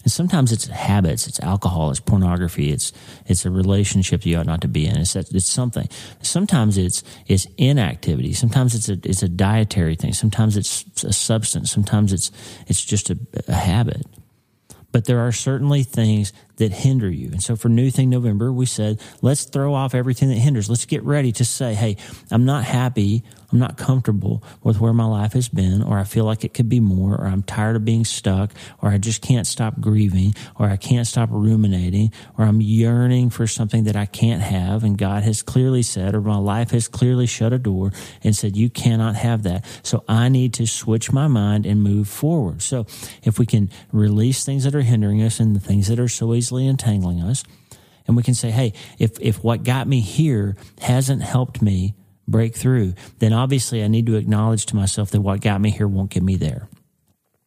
And 0.02 0.10
sometimes 0.10 0.52
it's 0.52 0.66
habits, 0.66 1.26
it's 1.26 1.40
alcohol, 1.40 1.90
it's 1.90 2.00
pornography, 2.00 2.70
it's 2.70 2.92
it's 3.26 3.44
a 3.44 3.50
relationship 3.50 4.26
you 4.26 4.36
ought 4.38 4.46
not 4.46 4.60
to 4.62 4.68
be 4.68 4.86
in. 4.86 4.96
It's 4.96 5.14
it's 5.16 5.46
something. 5.46 5.88
Sometimes 6.22 6.76
it's 6.76 7.02
it's 7.26 7.46
inactivity. 7.56 8.32
Sometimes 8.32 8.74
it's 8.74 8.88
a 8.88 8.98
it's 9.08 9.22
a 9.22 9.28
dietary 9.28 9.94
thing. 9.94 10.12
Sometimes 10.12 10.56
it's 10.56 11.04
a 11.04 11.12
substance. 11.12 11.70
Sometimes 11.70 12.12
it's 12.12 12.30
it's 12.66 12.84
just 12.84 13.10
a, 13.10 13.18
a 13.48 13.54
habit. 13.54 14.06
But 14.90 15.06
there 15.06 15.20
are 15.20 15.32
certainly 15.32 15.84
things 15.84 16.32
that 16.56 16.72
hinder 16.72 17.10
you. 17.10 17.28
And 17.28 17.42
so 17.42 17.56
for 17.56 17.68
New 17.68 17.90
Thing 17.90 18.10
November, 18.10 18.52
we 18.52 18.66
said, 18.66 19.00
let's 19.22 19.44
throw 19.44 19.74
off 19.74 19.94
everything 19.94 20.28
that 20.28 20.36
hinders. 20.36 20.68
Let's 20.68 20.84
get 20.84 21.02
ready 21.02 21.32
to 21.32 21.44
say, 21.44 21.74
hey, 21.74 21.96
I'm 22.30 22.44
not 22.44 22.64
happy. 22.64 23.22
I'm 23.50 23.58
not 23.58 23.76
comfortable 23.76 24.42
with 24.62 24.80
where 24.80 24.94
my 24.94 25.04
life 25.04 25.34
has 25.34 25.48
been, 25.48 25.82
or 25.82 25.98
I 25.98 26.04
feel 26.04 26.24
like 26.24 26.44
it 26.44 26.54
could 26.54 26.68
be 26.70 26.80
more, 26.80 27.14
or 27.14 27.26
I'm 27.26 27.42
tired 27.42 27.76
of 27.76 27.84
being 27.84 28.04
stuck, 28.04 28.52
or 28.80 28.88
I 28.88 28.96
just 28.98 29.20
can't 29.20 29.46
stop 29.46 29.78
grieving, 29.78 30.34
or 30.58 30.68
I 30.68 30.76
can't 30.76 31.06
stop 31.06 31.28
ruminating, 31.30 32.12
or 32.38 32.46
I'm 32.46 32.62
yearning 32.62 33.28
for 33.28 33.46
something 33.46 33.84
that 33.84 33.96
I 33.96 34.06
can't 34.06 34.40
have. 34.40 34.84
And 34.84 34.96
God 34.96 35.22
has 35.24 35.42
clearly 35.42 35.82
said, 35.82 36.14
or 36.14 36.22
my 36.22 36.38
life 36.38 36.70
has 36.70 36.88
clearly 36.88 37.26
shut 37.26 37.52
a 37.52 37.58
door 37.58 37.92
and 38.24 38.34
said, 38.34 38.56
you 38.56 38.70
cannot 38.70 39.16
have 39.16 39.42
that. 39.42 39.66
So 39.82 40.02
I 40.08 40.30
need 40.30 40.54
to 40.54 40.66
switch 40.66 41.12
my 41.12 41.28
mind 41.28 41.66
and 41.66 41.82
move 41.82 42.08
forward. 42.08 42.62
So 42.62 42.86
if 43.22 43.38
we 43.38 43.44
can 43.44 43.70
release 43.92 44.44
things 44.44 44.64
that 44.64 44.74
are 44.74 44.82
hindering 44.82 45.22
us 45.22 45.40
and 45.40 45.54
the 45.54 45.60
things 45.60 45.88
that 45.88 46.00
are 46.00 46.08
so 46.08 46.32
easily 46.32 46.41
easily 46.42 46.66
entangling 46.66 47.22
us. 47.22 47.44
And 48.06 48.16
we 48.16 48.24
can 48.24 48.34
say, 48.34 48.50
hey, 48.50 48.72
if, 48.98 49.12
if 49.20 49.44
what 49.44 49.62
got 49.62 49.86
me 49.86 50.00
here 50.00 50.56
hasn't 50.80 51.22
helped 51.22 51.62
me 51.62 51.94
break 52.26 52.56
through, 52.56 52.94
then 53.20 53.32
obviously 53.32 53.84
I 53.84 53.86
need 53.86 54.06
to 54.06 54.16
acknowledge 54.16 54.66
to 54.66 54.76
myself 54.76 55.12
that 55.12 55.20
what 55.20 55.40
got 55.40 55.60
me 55.60 55.70
here 55.70 55.86
won't 55.86 56.10
get 56.10 56.24
me 56.24 56.34
there. 56.34 56.68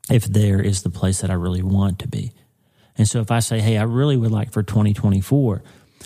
If 0.10 0.24
there 0.26 0.62
is 0.62 0.84
the 0.84 0.90
place 0.90 1.22
that 1.22 1.30
I 1.30 1.34
really 1.34 1.62
want 1.62 2.00
to 2.00 2.08
be. 2.08 2.32
And 2.98 3.06
so 3.06 3.20
if 3.20 3.32
I 3.32 3.40
say, 3.40 3.60
hey, 3.60 3.78
I 3.78 3.84
really 3.84 4.16
would 4.16 4.32
like 4.32 4.54
for 4.54 4.64
2024 4.64 5.62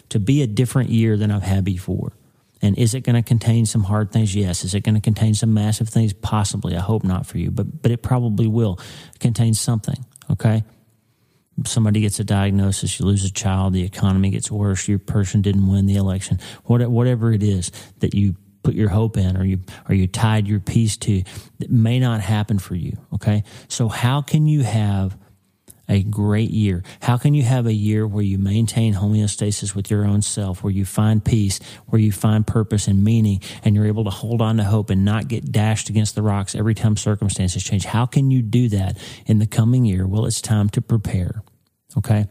to 0.10 0.19
be 0.19 0.41
a 0.41 0.48
different 0.48 0.89
year 0.89 1.15
than 1.15 1.29
I've 1.29 1.43
had 1.43 1.63
before. 1.63 2.13
And 2.60 2.75
is 2.75 2.96
it 2.96 3.01
going 3.01 3.15
to 3.15 3.22
contain 3.22 3.67
some 3.67 3.84
hard 3.84 4.12
things? 4.12 4.36
Yes. 4.36 4.63
Is 4.63 4.74
it 4.74 4.81
going 4.81 4.96
to 4.96 5.01
contain 5.01 5.36
some 5.36 5.53
massive 5.53 5.89
things? 5.89 6.12
Possibly. 6.12 6.75
I 6.75 6.81
hope 6.81 7.03
not 7.03 7.27
for 7.27 7.38
you, 7.38 7.51
but 7.51 7.81
but 7.81 7.91
it 7.91 8.01
probably 8.01 8.48
will 8.48 8.79
contain 9.19 9.53
something. 9.53 10.05
Okay 10.29 10.63
somebody 11.66 12.01
gets 12.01 12.20
a 12.20 12.24
diagnosis, 12.24 13.00
you 13.00 13.06
lose 13.06 13.25
a 13.25 13.32
child, 13.32 13.74
the 13.74 13.84
economy 13.84 14.30
gets 14.30 14.51
worse, 14.51 14.88
your 14.88 15.00
person 15.00 15.42
didn't 15.42 15.68
win 15.68 15.86
the 15.86 15.96
election, 15.96 16.39
whatever 16.66 17.32
it 17.32 17.44
is 17.44 17.72
that 18.00 18.13
you 18.13 18.36
put 18.63 18.75
your 18.75 18.89
hope 18.89 19.18
in 19.18 19.38
or 19.38 19.44
you 19.44 19.60
or 19.88 19.96
you 19.96 20.08
tied 20.08 20.48
your 20.48 20.60
peace 20.60 20.98
to 20.98 21.24
that 21.60 21.72
may 21.72 22.00
not 22.00 22.22
happen 22.22 22.60
for 22.60 22.75
you 22.75 22.98
okay? 23.13 23.44
So 23.68 23.88
how 23.88 24.22
can 24.22 24.48
you 24.48 24.63
have 24.63 25.18
a 25.88 26.04
great 26.04 26.51
year? 26.51 26.84
How 27.01 27.18
can 27.18 27.34
you 27.34 27.42
have 27.44 27.66
a 27.66 27.74
year 27.74 28.06
where 28.06 28.24
you 28.24 28.38
maintain 28.38 28.94
homeostasis 28.94 29.74
with 29.74 29.89
your 29.89 30.06
own 30.06 30.22
self 30.22 30.63
where 30.63 30.72
you 30.72 30.86
find 30.86 31.24
peace 31.24 31.60
where 31.88 32.00
you 32.00 32.12
find 32.12 32.46
purpose 32.46 32.88
and 32.88 33.04
meaning 33.04 33.42
and 33.63 33.75
you're 33.75 33.88
able 33.88 34.04
to 34.04 34.12
hold 34.12 34.42
on 34.42 34.58
to 34.58 34.63
hope 34.63 34.89
and 34.92 35.04
not 35.04 35.28
get 35.28 35.51
dashed 35.51 35.89
against 35.89 36.13
the 36.16 36.22
rocks 36.22 36.54
every 36.54 36.75
time 36.75 36.96
circumstances 36.96 37.63
change? 37.63 37.86
How 37.86 38.06
can 38.06 38.30
you 38.30 38.42
do 38.42 38.70
that 38.70 38.98
in 39.25 39.39
the 39.39 39.48
coming 39.48 39.86
year? 39.86 40.06
Well 40.06 40.25
it's 40.25 40.42
time 40.42 40.70
to 40.70 40.82
prepare 40.82 41.42
Okay. 41.98 42.27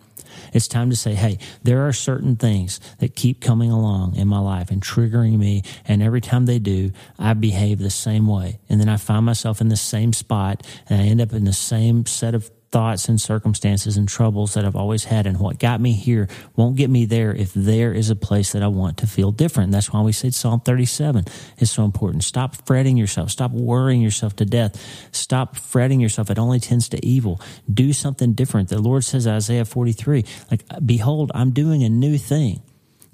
It's 0.52 0.68
time 0.68 0.90
to 0.90 0.96
say, 0.96 1.14
hey, 1.14 1.38
there 1.62 1.86
are 1.86 1.92
certain 1.92 2.36
things 2.36 2.80
that 2.98 3.16
keep 3.16 3.40
coming 3.40 3.70
along 3.70 4.16
in 4.16 4.28
my 4.28 4.38
life 4.38 4.70
and 4.70 4.80
triggering 4.80 5.38
me. 5.38 5.62
And 5.86 6.02
every 6.02 6.20
time 6.20 6.46
they 6.46 6.58
do, 6.58 6.92
I 7.18 7.34
behave 7.34 7.78
the 7.78 7.90
same 7.90 8.26
way. 8.26 8.60
And 8.68 8.80
then 8.80 8.88
I 8.88 8.96
find 8.96 9.26
myself 9.26 9.60
in 9.60 9.68
the 9.68 9.76
same 9.76 10.12
spot 10.12 10.66
and 10.88 11.00
I 11.00 11.06
end 11.06 11.20
up 11.20 11.32
in 11.32 11.44
the 11.44 11.52
same 11.52 12.06
set 12.06 12.34
of 12.34 12.50
thoughts 12.70 13.08
and 13.08 13.20
circumstances 13.20 13.96
and 13.96 14.08
troubles 14.08 14.54
that 14.54 14.64
I've 14.64 14.76
always 14.76 15.04
had. 15.04 15.26
And 15.26 15.38
what 15.40 15.58
got 15.58 15.80
me 15.80 15.92
here 15.92 16.28
won't 16.56 16.76
get 16.76 16.90
me 16.90 17.06
there 17.06 17.34
if 17.34 17.52
there 17.54 17.92
is 17.92 18.10
a 18.10 18.16
place 18.16 18.52
that 18.52 18.62
I 18.62 18.68
want 18.68 18.98
to 18.98 19.06
feel 19.06 19.32
different. 19.32 19.72
That's 19.72 19.92
why 19.92 20.02
we 20.02 20.12
said 20.12 20.34
Psalm 20.34 20.60
37 20.60 21.24
is 21.58 21.70
so 21.70 21.84
important. 21.84 22.24
Stop 22.24 22.66
fretting 22.66 22.96
yourself. 22.96 23.30
Stop 23.30 23.52
worrying 23.52 24.02
yourself 24.02 24.36
to 24.36 24.44
death. 24.44 25.08
Stop 25.12 25.56
fretting 25.56 26.00
yourself. 26.00 26.30
It 26.30 26.38
only 26.38 26.60
tends 26.60 26.88
to 26.90 27.04
evil. 27.04 27.40
Do 27.72 27.92
something 27.92 28.34
different. 28.34 28.68
The 28.68 28.80
Lord 28.80 29.04
says, 29.04 29.26
Isaiah 29.26 29.64
43, 29.64 30.24
like, 30.50 30.64
behold, 30.84 31.32
I'm 31.34 31.52
doing 31.52 31.84
a 31.84 31.88
new 31.88 32.18
thing. 32.18 32.62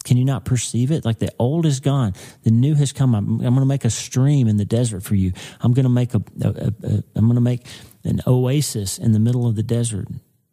Can 0.04 0.18
you 0.18 0.24
not 0.24 0.44
perceive 0.44 0.90
it? 0.90 1.04
Like 1.04 1.18
the 1.18 1.32
old 1.38 1.64
is 1.64 1.80
gone, 1.80 2.12
the 2.42 2.50
new 2.50 2.74
has 2.74 2.92
come. 2.92 3.14
I'm, 3.14 3.40
I'm 3.40 3.54
going 3.54 3.60
to 3.60 3.64
make 3.64 3.86
a 3.86 3.90
stream 3.90 4.48
in 4.48 4.58
the 4.58 4.66
desert 4.66 5.02
for 5.02 5.14
you. 5.14 5.32
I'm 5.60 5.72
going 5.72 5.84
to 5.84 5.90
make 5.90 6.14
a, 6.14 6.22
a, 6.42 6.48
a, 6.48 6.72
a 6.82 7.04
I'm 7.16 7.24
going 7.24 7.36
to 7.36 7.40
make 7.40 7.66
an 8.04 8.20
oasis 8.26 8.98
in 8.98 9.12
the 9.12 9.18
middle 9.18 9.46
of 9.46 9.56
the 9.56 9.62
desert 9.62 10.08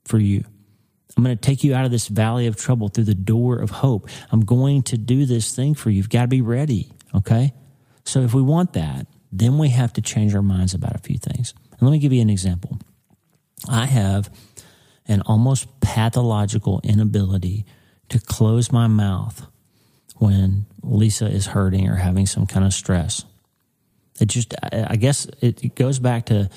for 0.05 0.17
you. 0.17 0.43
I'm 1.17 1.23
going 1.23 1.35
to 1.35 1.41
take 1.41 1.63
you 1.63 1.75
out 1.75 1.85
of 1.85 1.91
this 1.91 2.07
valley 2.07 2.47
of 2.47 2.55
trouble 2.55 2.87
through 2.87 3.03
the 3.03 3.15
door 3.15 3.57
of 3.59 3.69
hope. 3.69 4.07
I'm 4.31 4.41
going 4.41 4.83
to 4.83 4.97
do 4.97 5.25
this 5.25 5.53
thing 5.55 5.73
for 5.73 5.89
you. 5.89 5.97
You've 5.97 6.09
got 6.09 6.21
to 6.21 6.27
be 6.27 6.41
ready. 6.41 6.91
Okay. 7.13 7.53
So 8.05 8.21
if 8.21 8.33
we 8.33 8.41
want 8.41 8.73
that, 8.73 9.07
then 9.31 9.57
we 9.57 9.69
have 9.69 9.93
to 9.93 10.01
change 10.01 10.33
our 10.33 10.41
minds 10.41 10.73
about 10.73 10.95
a 10.95 10.99
few 10.99 11.17
things. 11.17 11.53
And 11.71 11.81
let 11.81 11.91
me 11.91 11.99
give 11.99 12.13
you 12.13 12.21
an 12.21 12.29
example. 12.29 12.79
I 13.69 13.85
have 13.85 14.29
an 15.07 15.21
almost 15.21 15.81
pathological 15.81 16.79
inability 16.83 17.65
to 18.09 18.19
close 18.19 18.71
my 18.71 18.87
mouth 18.87 19.45
when 20.17 20.65
Lisa 20.83 21.27
is 21.27 21.47
hurting 21.47 21.87
or 21.87 21.95
having 21.95 22.25
some 22.25 22.45
kind 22.45 22.65
of 22.65 22.73
stress. 22.73 23.25
It 24.19 24.27
just, 24.27 24.53
I 24.71 24.95
guess 24.95 25.25
it 25.41 25.75
goes 25.75 25.99
back 25.99 26.27
to 26.27 26.49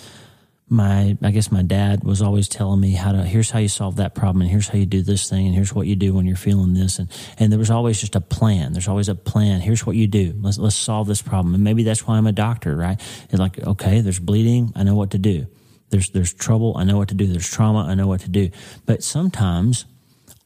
my 0.75 1.17
I 1.23 1.31
guess 1.31 1.51
my 1.51 1.63
dad 1.63 2.05
was 2.05 2.21
always 2.21 2.49
telling 2.49 2.81
me 2.81 2.93
how 2.93 3.13
to 3.13 3.23
here's 3.23 3.51
how 3.51 3.59
you 3.59 3.69
solve 3.69 3.97
that 3.97 4.15
problem 4.15 4.43
and 4.43 4.51
here's 4.51 4.69
how 4.69 4.79
you 4.79 4.87
do 4.87 5.03
this 5.03 5.29
thing 5.29 5.47
and 5.47 5.55
here's 5.55 5.73
what 5.73 5.87
you 5.87 5.97
do 5.97 6.15
when 6.15 6.27
you're 6.27 6.37
feeling 6.37 6.75
this. 6.75 6.99
And 6.99 7.09
and 7.39 7.51
there 7.51 7.59
was 7.59 7.71
always 7.71 8.01
just 8.01 8.17
a 8.17 8.21
plan. 8.21 8.73
There's 8.73 8.89
always 8.89 9.09
a 9.09 9.15
plan. 9.15 9.61
Here's 9.61 9.87
what 9.87 9.97
you 9.97 10.07
do. 10.07 10.35
Let's 10.41 10.59
let's 10.59 10.77
solve 10.77 11.07
this 11.07 11.23
problem. 11.23 11.55
And 11.55 11.65
maybe 11.65 11.85
that's 11.85 12.07
why 12.07 12.17
I'm 12.17 12.27
a 12.27 12.33
doctor 12.33 12.77
right? 12.77 13.01
It's 13.31 13.39
like 13.39 13.59
okay 13.59 14.01
there's 14.01 14.19
bleeding. 14.21 14.73
I 14.75 14.83
know 14.83 14.95
what 14.95 15.13
to 15.13 15.19
do. 15.19 15.47
There's 15.91 16.11
there's 16.11 16.35
trouble. 16.35 16.77
I 16.77 16.85
know 16.85 16.99
what 16.99 17.09
to 17.09 17.15
do. 17.15 17.27
There's 17.27 17.49
trauma. 17.49 17.87
I 17.89 17.95
know 17.95 18.09
what 18.09 18.21
to 18.21 18.29
do. 18.29 18.51
But 18.87 19.03
sometimes 19.03 19.87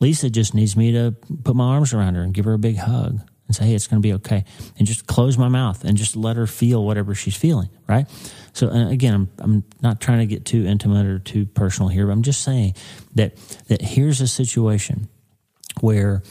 Lisa 0.01 0.31
just 0.31 0.55
needs 0.55 0.77
me 0.77 0.93
to 0.93 1.17
put 1.43 1.57
my 1.57 1.65
arms 1.65 1.93
around 1.93 2.15
her 2.15 2.23
and 2.23 2.35
give 2.35 2.45
her 2.45 2.55
a 2.55 2.59
big 2.59 2.77
hug 2.77 3.21
and 3.49 3.57
say, 3.57 3.67
hey, 3.67 3.75
it's 3.75 3.89
going 3.89 4.01
to 4.01 4.07
be 4.07 4.13
okay. 4.15 4.45
And 4.79 4.87
just 4.87 5.07
close 5.07 5.37
my 5.37 5.49
mouth 5.49 5.83
and 5.85 5.97
just 5.97 6.15
let 6.15 6.37
her 6.37 6.47
feel 6.47 6.85
whatever 6.85 7.15
she's 7.15 7.37
feeling, 7.37 7.69
right? 7.89 8.07
So 8.53 8.69
again, 8.69 9.15
I'm, 9.15 9.31
I'm 9.39 9.65
not 9.81 10.01
trying 10.01 10.21
to 10.21 10.27
get 10.27 10.45
too 10.45 10.65
intimate 10.65 11.07
or 11.07 11.19
too 11.19 11.47
personal 11.47 11.89
here, 11.89 12.07
but 12.07 12.13
I'm 12.13 12.23
just 12.23 12.43
saying 12.43 12.75
that, 13.17 13.37
that 13.69 13.83
here's 13.83 14.21
a 14.21 14.29
situation 14.29 15.09
where 15.81 16.23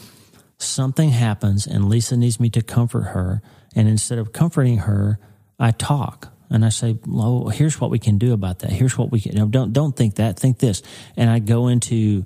something 0.58 1.10
happens 1.10 1.66
and 1.66 1.88
Lisa 1.88 2.16
needs 2.16 2.40
me 2.40 2.48
to 2.50 2.62
comfort 2.62 3.02
her. 3.02 3.42
And 3.74 3.88
instead 3.88 4.18
of 4.18 4.32
comforting 4.32 4.78
her, 4.78 5.18
I 5.58 5.72
talk 5.72 6.32
and 6.50 6.64
I 6.64 6.68
say, 6.70 6.98
"Well, 7.06 7.48
here's 7.48 7.80
what 7.80 7.90
we 7.90 7.98
can 7.98 8.18
do 8.18 8.32
about 8.32 8.60
that. 8.60 8.70
Here's 8.70 8.96
what 8.96 9.10
we 9.10 9.20
can. 9.20 9.32
You 9.32 9.40
know, 9.40 9.46
don't 9.46 9.72
don't 9.72 9.94
think 9.94 10.16
that. 10.16 10.38
Think 10.38 10.58
this." 10.58 10.82
And 11.16 11.28
I 11.28 11.38
go 11.38 11.68
into 11.68 12.24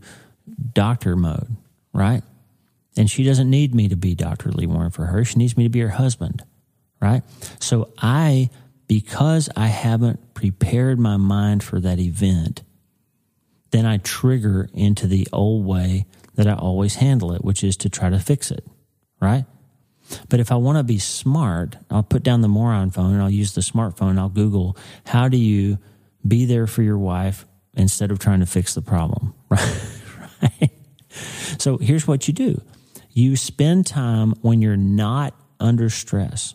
doctor 0.72 1.16
mode, 1.16 1.56
right? 1.92 2.22
And 2.96 3.10
she 3.10 3.24
doesn't 3.24 3.48
need 3.48 3.74
me 3.74 3.88
to 3.88 3.96
be 3.96 4.14
Dr. 4.14 4.50
Lee 4.50 4.66
Warren 4.66 4.90
for 4.90 5.06
her. 5.06 5.24
She 5.24 5.38
needs 5.38 5.56
me 5.56 5.64
to 5.64 5.70
be 5.70 5.80
her 5.80 5.88
husband, 5.88 6.42
right? 7.00 7.22
So 7.58 7.92
I, 7.98 8.50
because 8.86 9.48
I 9.56 9.68
haven't 9.68 10.34
prepared 10.34 10.98
my 10.98 11.16
mind 11.16 11.62
for 11.62 11.80
that 11.80 11.98
event, 11.98 12.62
then 13.70 13.86
I 13.86 13.96
trigger 13.98 14.68
into 14.74 15.06
the 15.06 15.26
old 15.32 15.64
way 15.64 16.06
that 16.34 16.46
I 16.46 16.54
always 16.54 16.96
handle 16.96 17.32
it, 17.32 17.44
which 17.44 17.64
is 17.64 17.76
to 17.78 17.88
try 17.88 18.10
to 18.10 18.18
fix 18.18 18.50
it, 18.50 18.66
right? 19.20 19.44
But 20.28 20.40
if 20.40 20.52
I 20.52 20.56
want 20.56 20.78
to 20.78 20.84
be 20.84 20.98
smart, 20.98 21.76
I'll 21.90 22.02
put 22.02 22.22
down 22.22 22.40
the 22.40 22.48
moron 22.48 22.90
phone 22.90 23.14
and 23.14 23.22
I'll 23.22 23.30
use 23.30 23.54
the 23.54 23.60
smartphone. 23.60 24.18
I'll 24.18 24.28
Google, 24.28 24.76
how 25.06 25.28
do 25.28 25.36
you 25.36 25.78
be 26.26 26.44
there 26.44 26.66
for 26.66 26.82
your 26.82 26.98
wife 26.98 27.46
instead 27.74 28.10
of 28.10 28.18
trying 28.18 28.40
to 28.40 28.46
fix 28.46 28.74
the 28.74 28.82
problem, 28.82 29.34
right? 29.48 29.80
right? 30.42 30.70
So 31.58 31.78
here's 31.78 32.06
what 32.06 32.28
you 32.28 32.34
do 32.34 32.60
you 33.12 33.36
spend 33.36 33.86
time 33.86 34.34
when 34.40 34.60
you're 34.62 34.76
not 34.76 35.34
under 35.60 35.88
stress. 35.90 36.54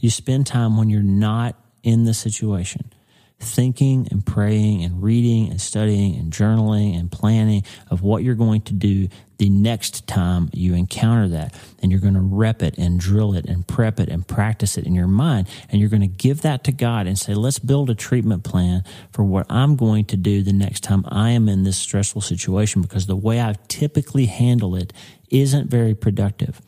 You 0.00 0.10
spend 0.10 0.46
time 0.46 0.76
when 0.76 0.90
you're 0.90 1.02
not 1.02 1.56
in 1.82 2.04
the 2.04 2.14
situation 2.14 2.92
thinking 3.40 4.08
and 4.10 4.26
praying 4.26 4.82
and 4.82 5.02
reading 5.02 5.48
and 5.48 5.60
studying 5.60 6.16
and 6.16 6.32
journaling 6.32 6.98
and 6.98 7.10
planning 7.10 7.62
of 7.88 8.02
what 8.02 8.22
you're 8.22 8.34
going 8.34 8.60
to 8.62 8.72
do 8.72 9.08
the 9.38 9.48
next 9.48 10.08
time 10.08 10.50
you 10.52 10.74
encounter 10.74 11.28
that. 11.28 11.54
And 11.80 11.92
you're 11.92 12.00
going 12.00 12.14
to 12.14 12.20
rep 12.20 12.62
it 12.62 12.76
and 12.76 12.98
drill 12.98 13.34
it 13.34 13.46
and 13.46 13.66
prep 13.66 14.00
it 14.00 14.08
and 14.08 14.26
practice 14.26 14.76
it 14.76 14.86
in 14.86 14.94
your 14.94 15.06
mind. 15.06 15.48
And 15.68 15.80
you're 15.80 15.90
going 15.90 16.02
to 16.02 16.08
give 16.08 16.42
that 16.42 16.64
to 16.64 16.72
God 16.72 17.06
and 17.06 17.16
say, 17.16 17.34
let's 17.34 17.60
build 17.60 17.88
a 17.90 17.94
treatment 17.94 18.42
plan 18.42 18.82
for 19.12 19.22
what 19.22 19.46
I'm 19.48 19.76
going 19.76 20.06
to 20.06 20.16
do 20.16 20.42
the 20.42 20.52
next 20.52 20.82
time 20.82 21.04
I 21.06 21.30
am 21.30 21.48
in 21.48 21.62
this 21.62 21.78
stressful 21.78 22.22
situation 22.22 22.82
because 22.82 23.06
the 23.06 23.16
way 23.16 23.40
I 23.40 23.54
typically 23.68 24.26
handle 24.26 24.74
it 24.74 24.92
isn't 25.30 25.70
very 25.70 25.94
productive. 25.94 26.60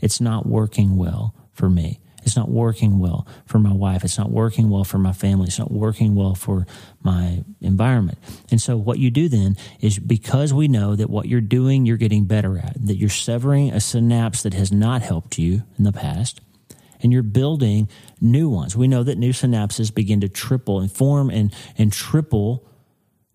It's 0.00 0.20
not 0.20 0.46
working 0.46 0.96
well 0.96 1.34
for 1.52 1.68
me. 1.68 2.00
It's 2.28 2.36
not 2.36 2.50
working 2.50 2.98
well 2.98 3.26
for 3.46 3.58
my 3.58 3.72
wife. 3.72 4.04
It's 4.04 4.18
not 4.18 4.30
working 4.30 4.68
well 4.68 4.84
for 4.84 4.98
my 4.98 5.12
family. 5.12 5.46
It's 5.46 5.58
not 5.58 5.70
working 5.70 6.14
well 6.14 6.34
for 6.34 6.66
my 7.02 7.42
environment. 7.62 8.18
And 8.50 8.60
so, 8.60 8.76
what 8.76 8.98
you 8.98 9.10
do 9.10 9.28
then 9.28 9.56
is 9.80 9.98
because 9.98 10.52
we 10.52 10.68
know 10.68 10.94
that 10.94 11.08
what 11.08 11.26
you're 11.26 11.40
doing, 11.40 11.86
you're 11.86 11.96
getting 11.96 12.26
better 12.26 12.58
at, 12.58 12.74
that 12.86 12.96
you're 12.96 13.08
severing 13.08 13.72
a 13.72 13.80
synapse 13.80 14.42
that 14.42 14.52
has 14.52 14.70
not 14.70 15.00
helped 15.00 15.38
you 15.38 15.62
in 15.78 15.84
the 15.84 15.92
past, 15.92 16.42
and 17.00 17.12
you're 17.12 17.22
building 17.22 17.88
new 18.20 18.50
ones. 18.50 18.76
We 18.76 18.88
know 18.88 19.02
that 19.04 19.16
new 19.16 19.32
synapses 19.32 19.94
begin 19.94 20.20
to 20.20 20.28
triple 20.28 20.80
and 20.80 20.92
form 20.92 21.30
and, 21.30 21.54
and 21.78 21.90
triple 21.90 22.62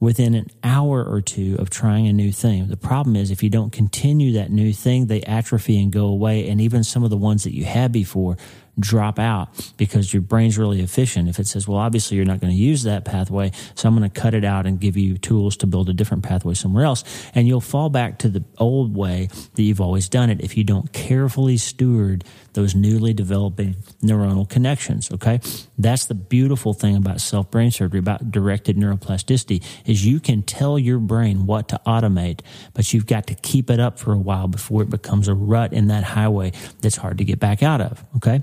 within 0.03 0.36
an 0.36 0.48
hour 0.65 1.01
or 1.01 1.22
two 1.22 1.55
of 1.60 1.69
trying 1.69 2.07
a 2.07 2.13
new 2.13 2.31
thing. 2.31 2.67
The 2.67 2.75
problem 2.75 3.15
is 3.15 3.31
if 3.31 3.41
you 3.41 3.50
don't 3.50 3.72
continue 3.72 4.33
that 4.33 4.51
new 4.51 4.74
thing, 4.74 5.07
they 5.07 5.22
atrophy 5.22 5.81
and 5.81 5.93
go 5.93 6.07
away. 6.07 6.50
And 6.50 6.60
even 6.60 6.83
some 6.83 7.05
of 7.05 7.10
the 7.10 7.17
ones 7.17 7.45
that 7.45 7.55
you 7.55 7.63
had 7.63 7.93
before 7.93 8.36
drop 8.80 9.20
out 9.20 9.50
because 9.77 10.13
your 10.13 10.22
brain's 10.22 10.58
really 10.58 10.82
efficient. 10.82 11.30
If 11.30 11.39
it 11.39 11.48
says, 11.48 11.68
well, 11.68 11.77
obviously 11.77 12.18
you're 12.18 12.25
not 12.25 12.39
going 12.39 12.51
to 12.51 12.60
use 12.60 12.84
that 12.84 13.06
pathway, 13.06 13.51
so 13.75 13.88
I'm 13.88 13.98
going 13.98 14.10
to 14.10 14.22
cut 14.22 14.34
it 14.34 14.44
out 14.44 14.65
and 14.65 14.80
give 14.80 14.98
you 14.98 15.18
tools 15.18 15.58
to 15.58 15.68
build 15.68 15.89
a 15.89 15.94
different 15.94 16.24
pathway 16.24 16.53
somewhere 16.53 16.86
else. 16.86 17.03
And 17.36 17.48
you'll 17.48 17.62
fall 17.62 17.89
back 17.89 18.20
to 18.20 18.30
the 18.30 18.44
old 18.58 18.96
way 18.96 19.30
that 19.53 19.62
you've 19.62 19.82
always 19.82 20.10
done 20.10 20.30
it 20.30 20.42
if 20.42 20.58
you 20.58 20.63
don't 20.63 20.92
carefully 20.92 21.58
steward 21.58 22.24
those 22.53 22.75
newly 22.75 23.13
developing 23.13 23.75
neuronal 24.01 24.48
connections. 24.48 25.12
Okay. 25.12 25.39
That's 25.77 26.06
the 26.06 26.13
beautiful 26.13 26.74
thing 26.74 26.96
about 26.96 27.22
self 27.22 27.50
brain 27.51 27.72
surgery, 27.72 28.00
about 28.00 28.32
directed 28.32 28.77
neuroplasticity 28.77 29.63
is 29.86 30.06
you 30.06 30.20
can 30.20 30.44
tell 30.44 30.77
your 30.77 31.00
brain 31.00 31.46
what 31.46 31.70
to 31.70 31.82
automate, 31.86 32.42
but 32.74 32.94
you've 32.94 33.08
got 33.08 33.27
to 33.27 33.36
keep 33.36 33.70
it 33.70 33.80
up 33.80 34.00
for 34.00 34.13
a 34.13 34.18
while 34.18 34.48
before 34.48 34.82
it 34.84 34.89
becomes 34.89 35.27
a 35.27 35.34
rut 35.34 35.74
in 35.74 35.88
that 35.88 36.03
highway 36.03 36.51
that's 36.82 36.96
hard 36.96 37.18
to 37.18 37.24
get 37.24 37.39
back 37.39 37.63
out 37.63 37.82
of. 37.82 38.03
Okay 38.18 38.42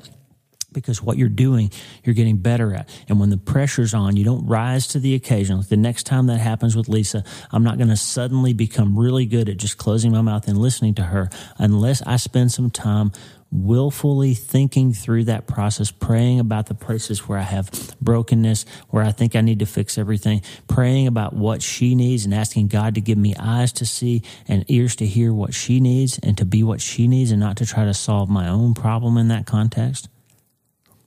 because 0.73 1.03
what 1.03 1.17
you're 1.17 1.29
doing, 1.29 1.71
you're 2.05 2.15
getting 2.15 2.39
better 2.39 2.75
at. 2.75 2.89
And 3.09 3.19
when 3.21 3.31
the 3.31 3.39
pressure's 3.39 3.95
on, 3.95 4.17
you 4.17 4.25
don't 4.25 4.47
rise 4.47 4.87
to 4.89 5.01
the 5.01 5.15
occasion. 5.15 5.59
Like 5.59 5.69
the 5.69 5.77
next 5.77 6.05
time 6.05 6.27
that 6.27 6.39
happens 6.39 6.77
with 6.77 6.89
Lisa, 6.89 7.25
I'm 7.51 7.65
not 7.65 7.79
going 7.79 7.89
to 7.89 7.97
suddenly 7.97 8.53
become 8.53 8.99
really 8.99 9.27
good 9.27 9.49
at 9.49 9.57
just 9.57 9.79
closing 9.79 10.13
my 10.13 10.23
mouth 10.23 10.49
and 10.49 10.59
listening 10.59 10.95
to 10.95 11.03
her 11.03 11.31
unless 11.59 12.03
I 12.03 12.17
spend 12.17 12.53
some 12.53 12.71
time 12.71 13.13
willfully 13.53 14.35
thinking 14.35 14.93
through 14.93 15.25
that 15.25 15.47
process, 15.47 15.91
praying 15.91 16.39
about 16.39 16.67
the 16.67 16.75
places 16.75 17.29
where 17.29 17.39
I 17.39 17.43
have 17.43 17.97
brokenness, 18.01 18.65
where 18.91 19.03
I 19.03 19.11
think 19.13 19.35
I 19.35 19.41
need 19.41 19.59
to 19.59 19.67
fix 19.67 19.99
everything, 19.99 20.43
praying 20.69 21.07
about 21.07 21.33
what 21.33 21.63
she 21.63 21.95
needs 21.95 22.25
and 22.25 22.35
asking 22.35 22.69
God 22.69 22.95
to 22.95 23.01
give 23.01 23.19
me 23.19 23.35
eyes 23.39 23.73
to 23.75 23.87
see 23.87 24.23
and 24.47 24.65
ears 24.69 24.97
to 24.97 25.07
hear 25.07 25.33
what 25.33 25.53
she 25.53 25.81
needs 25.81 26.19
and 26.23 26.39
to 26.39 26.45
be 26.45 26.63
what 26.63 26.81
she 26.81 27.09
needs 27.09 27.33
and 27.33 27.41
not 27.41 27.57
to 27.57 27.67
try 27.67 27.85
to 27.85 27.95
solve 27.95 28.31
my 28.31 28.49
own 28.49 28.75
problem 28.75 29.17
in 29.17 29.29
that 29.29 29.47
context 29.47 30.09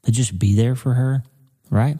to 0.03 0.11
just 0.11 0.37
be 0.37 0.55
there 0.55 0.75
for 0.75 0.93
her, 0.93 1.23
right? 1.69 1.97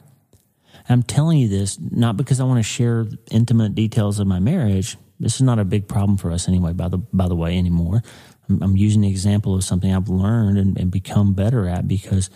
I'm 0.88 1.02
telling 1.02 1.38
you 1.38 1.48
this 1.48 1.78
not 1.78 2.16
because 2.16 2.40
I 2.40 2.44
want 2.44 2.58
to 2.58 2.62
share 2.62 3.06
intimate 3.30 3.74
details 3.74 4.18
of 4.18 4.26
my 4.26 4.38
marriage. 4.38 4.96
This 5.18 5.36
is 5.36 5.42
not 5.42 5.58
a 5.58 5.64
big 5.64 5.88
problem 5.88 6.18
for 6.18 6.30
us 6.30 6.48
anyway, 6.48 6.72
by 6.72 6.88
the 6.88 6.98
by 6.98 7.28
the 7.28 7.36
way, 7.36 7.56
anymore. 7.56 8.02
I'm, 8.48 8.62
I'm 8.62 8.76
using 8.76 9.02
the 9.02 9.08
example 9.08 9.54
of 9.54 9.64
something 9.64 9.94
I've 9.94 10.08
learned 10.08 10.58
and, 10.58 10.78
and 10.78 10.90
become 10.90 11.32
better 11.32 11.66
at 11.68 11.88
because 11.88 12.28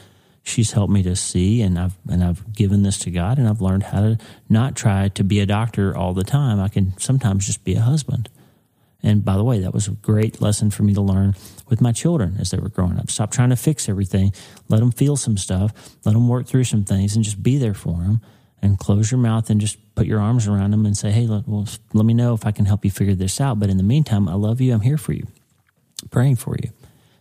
she's 0.42 0.72
helped 0.72 0.92
me 0.92 1.02
to 1.02 1.14
see 1.14 1.60
and 1.60 1.78
I've 1.78 1.98
and 2.08 2.24
I've 2.24 2.52
given 2.52 2.82
this 2.82 2.98
to 3.00 3.10
God 3.10 3.38
and 3.38 3.46
I've 3.46 3.60
learned 3.60 3.84
how 3.84 4.00
to 4.00 4.18
not 4.48 4.76
try 4.76 5.08
to 5.08 5.24
be 5.24 5.40
a 5.40 5.46
doctor 5.46 5.94
all 5.96 6.14
the 6.14 6.24
time. 6.24 6.60
I 6.60 6.68
can 6.68 6.96
sometimes 6.98 7.46
just 7.46 7.64
be 7.64 7.74
a 7.74 7.82
husband. 7.82 8.30
And 9.02 9.24
by 9.24 9.36
the 9.36 9.44
way, 9.44 9.60
that 9.60 9.74
was 9.74 9.86
a 9.86 9.92
great 9.92 10.40
lesson 10.40 10.70
for 10.70 10.82
me 10.82 10.94
to 10.94 11.00
learn 11.00 11.34
with 11.68 11.80
my 11.80 11.92
children 11.92 12.36
as 12.38 12.50
they 12.50 12.58
were 12.58 12.68
growing 12.68 12.98
up. 12.98 13.10
Stop 13.10 13.30
trying 13.30 13.50
to 13.50 13.56
fix 13.56 13.88
everything. 13.88 14.32
Let 14.68 14.80
them 14.80 14.90
feel 14.90 15.16
some 15.16 15.36
stuff. 15.36 15.96
Let 16.04 16.12
them 16.12 16.28
work 16.28 16.46
through 16.46 16.64
some 16.64 16.84
things 16.84 17.14
and 17.14 17.24
just 17.24 17.42
be 17.42 17.58
there 17.58 17.74
for 17.74 17.98
them. 17.98 18.20
And 18.60 18.76
close 18.76 19.12
your 19.12 19.20
mouth 19.20 19.50
and 19.50 19.60
just 19.60 19.78
put 19.94 20.06
your 20.06 20.20
arms 20.20 20.48
around 20.48 20.72
them 20.72 20.84
and 20.84 20.96
say, 20.96 21.12
hey, 21.12 21.28
let, 21.28 21.46
well, 21.46 21.68
let 21.92 22.04
me 22.04 22.12
know 22.12 22.34
if 22.34 22.44
I 22.44 22.50
can 22.50 22.64
help 22.64 22.84
you 22.84 22.90
figure 22.90 23.14
this 23.14 23.40
out. 23.40 23.60
But 23.60 23.70
in 23.70 23.76
the 23.76 23.84
meantime, 23.84 24.28
I 24.28 24.34
love 24.34 24.60
you. 24.60 24.72
I'm 24.72 24.80
here 24.80 24.98
for 24.98 25.12
you, 25.12 25.28
praying 26.10 26.36
for 26.36 26.56
you. 26.60 26.70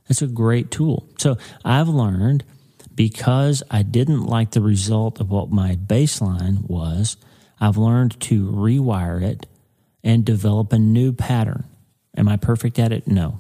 That's 0.08 0.24
a 0.24 0.28
great 0.28 0.72
tool. 0.72 1.08
So 1.20 1.38
I've 1.64 1.90
learned 1.90 2.44
because 2.96 3.62
I 3.70 3.84
didn't 3.84 4.26
like 4.26 4.52
the 4.52 4.62
result 4.62 5.22
of 5.22 5.30
what 5.30 5.52
my 5.52 5.76
baseline 5.76 6.68
was, 6.68 7.16
I've 7.60 7.78
learned 7.78 8.20
to 8.22 8.50
rewire 8.50 9.22
it 9.22 9.46
and 10.04 10.26
develop 10.26 10.74
a 10.74 10.80
new 10.80 11.14
pattern. 11.14 11.66
Am 12.18 12.28
I 12.28 12.38
perfect 12.38 12.80
at 12.80 12.92
it? 12.92 13.08
No. 13.08 13.40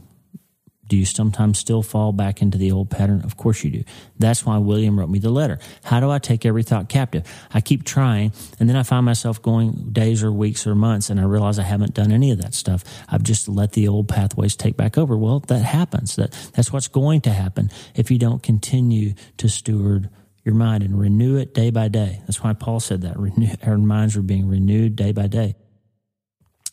Do 0.88 0.96
you 0.96 1.06
sometimes 1.06 1.60
still 1.60 1.82
fall 1.82 2.14
back 2.14 2.42
into 2.42 2.58
the 2.58 2.72
old 2.72 2.90
pattern? 2.90 3.22
Of 3.24 3.36
course 3.36 3.64
you 3.64 3.72
do. 3.72 3.84
That's 4.20 4.46
why 4.46 4.58
William 4.58 4.98
wrote 4.98 5.10
me 5.10 5.20
the 5.20 5.30
letter. 5.30 5.60
How 5.84 6.00
do 6.00 6.10
I 6.10 6.20
take 6.20 6.46
every 6.46 6.64
thought 6.64 6.88
captive? 6.88 7.28
I 7.54 7.62
keep 7.62 7.84
trying, 7.84 8.32
and 8.60 8.70
then 8.70 8.76
I 8.76 8.84
find 8.84 9.06
myself 9.06 9.42
going 9.42 9.90
days 9.92 10.24
or 10.24 10.32
weeks 10.32 10.66
or 10.66 10.76
months, 10.76 11.10
and 11.10 11.20
I 11.20 11.24
realize 11.24 11.60
I 11.60 11.64
haven't 11.64 11.94
done 11.94 12.12
any 12.12 12.32
of 12.32 12.42
that 12.42 12.54
stuff. 12.54 12.84
I've 13.10 13.24
just 13.24 13.50
let 13.50 13.74
the 13.74 13.88
old 13.88 14.08
pathways 14.08 14.56
take 14.56 14.78
back 14.78 14.98
over. 14.98 15.18
Well, 15.18 15.40
that 15.42 15.64
happens. 15.64 16.16
That 16.16 16.32
that's 16.54 16.72
what's 16.72 16.88
going 16.88 17.22
to 17.22 17.32
happen 17.32 17.70
if 17.96 18.10
you 18.10 18.18
don't 18.18 18.42
continue 18.42 19.14
to 19.38 19.50
steward 19.50 20.10
your 20.46 20.56
mind 20.56 20.84
and 20.84 20.98
renew 20.98 21.36
it 21.36 21.54
day 21.54 21.70
by 21.70 21.90
day. 21.90 22.22
That's 22.22 22.42
why 22.42 22.54
Paul 22.54 22.80
said 22.80 23.02
that. 23.02 23.20
Renew, 23.20 23.50
our 23.64 23.78
minds 23.78 24.16
are 24.16 24.22
being 24.22 24.48
renewed 24.48 24.96
day 24.96 25.12
by 25.12 25.28
day 25.28 25.56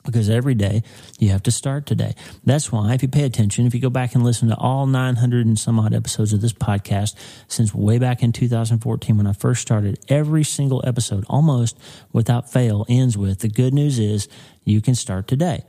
because 0.04 0.28
every 0.28 0.54
day 0.54 0.82
you 1.18 1.30
have 1.30 1.42
to 1.44 1.50
start 1.50 1.86
today. 1.86 2.14
That's 2.44 2.70
why, 2.70 2.92
if 2.94 3.02
you 3.02 3.08
pay 3.08 3.24
attention, 3.24 3.66
if 3.66 3.74
you 3.74 3.80
go 3.80 3.90
back 3.90 4.14
and 4.14 4.22
listen 4.22 4.48
to 4.48 4.56
all 4.56 4.86
900 4.86 5.46
and 5.46 5.58
some 5.58 5.80
odd 5.80 5.94
episodes 5.94 6.32
of 6.32 6.40
this 6.40 6.52
podcast 6.52 7.14
since 7.48 7.74
way 7.74 7.98
back 7.98 8.22
in 8.22 8.32
2014 8.32 9.16
when 9.16 9.26
I 9.26 9.32
first 9.32 9.62
started, 9.62 9.98
every 10.08 10.44
single 10.44 10.82
episode, 10.86 11.24
almost 11.28 11.78
without 12.12 12.50
fail, 12.50 12.84
ends 12.88 13.16
with 13.16 13.40
the 13.40 13.48
good 13.48 13.74
news 13.74 13.98
is 13.98 14.28
you 14.64 14.80
can 14.80 14.94
start 14.94 15.26
today. 15.26 15.64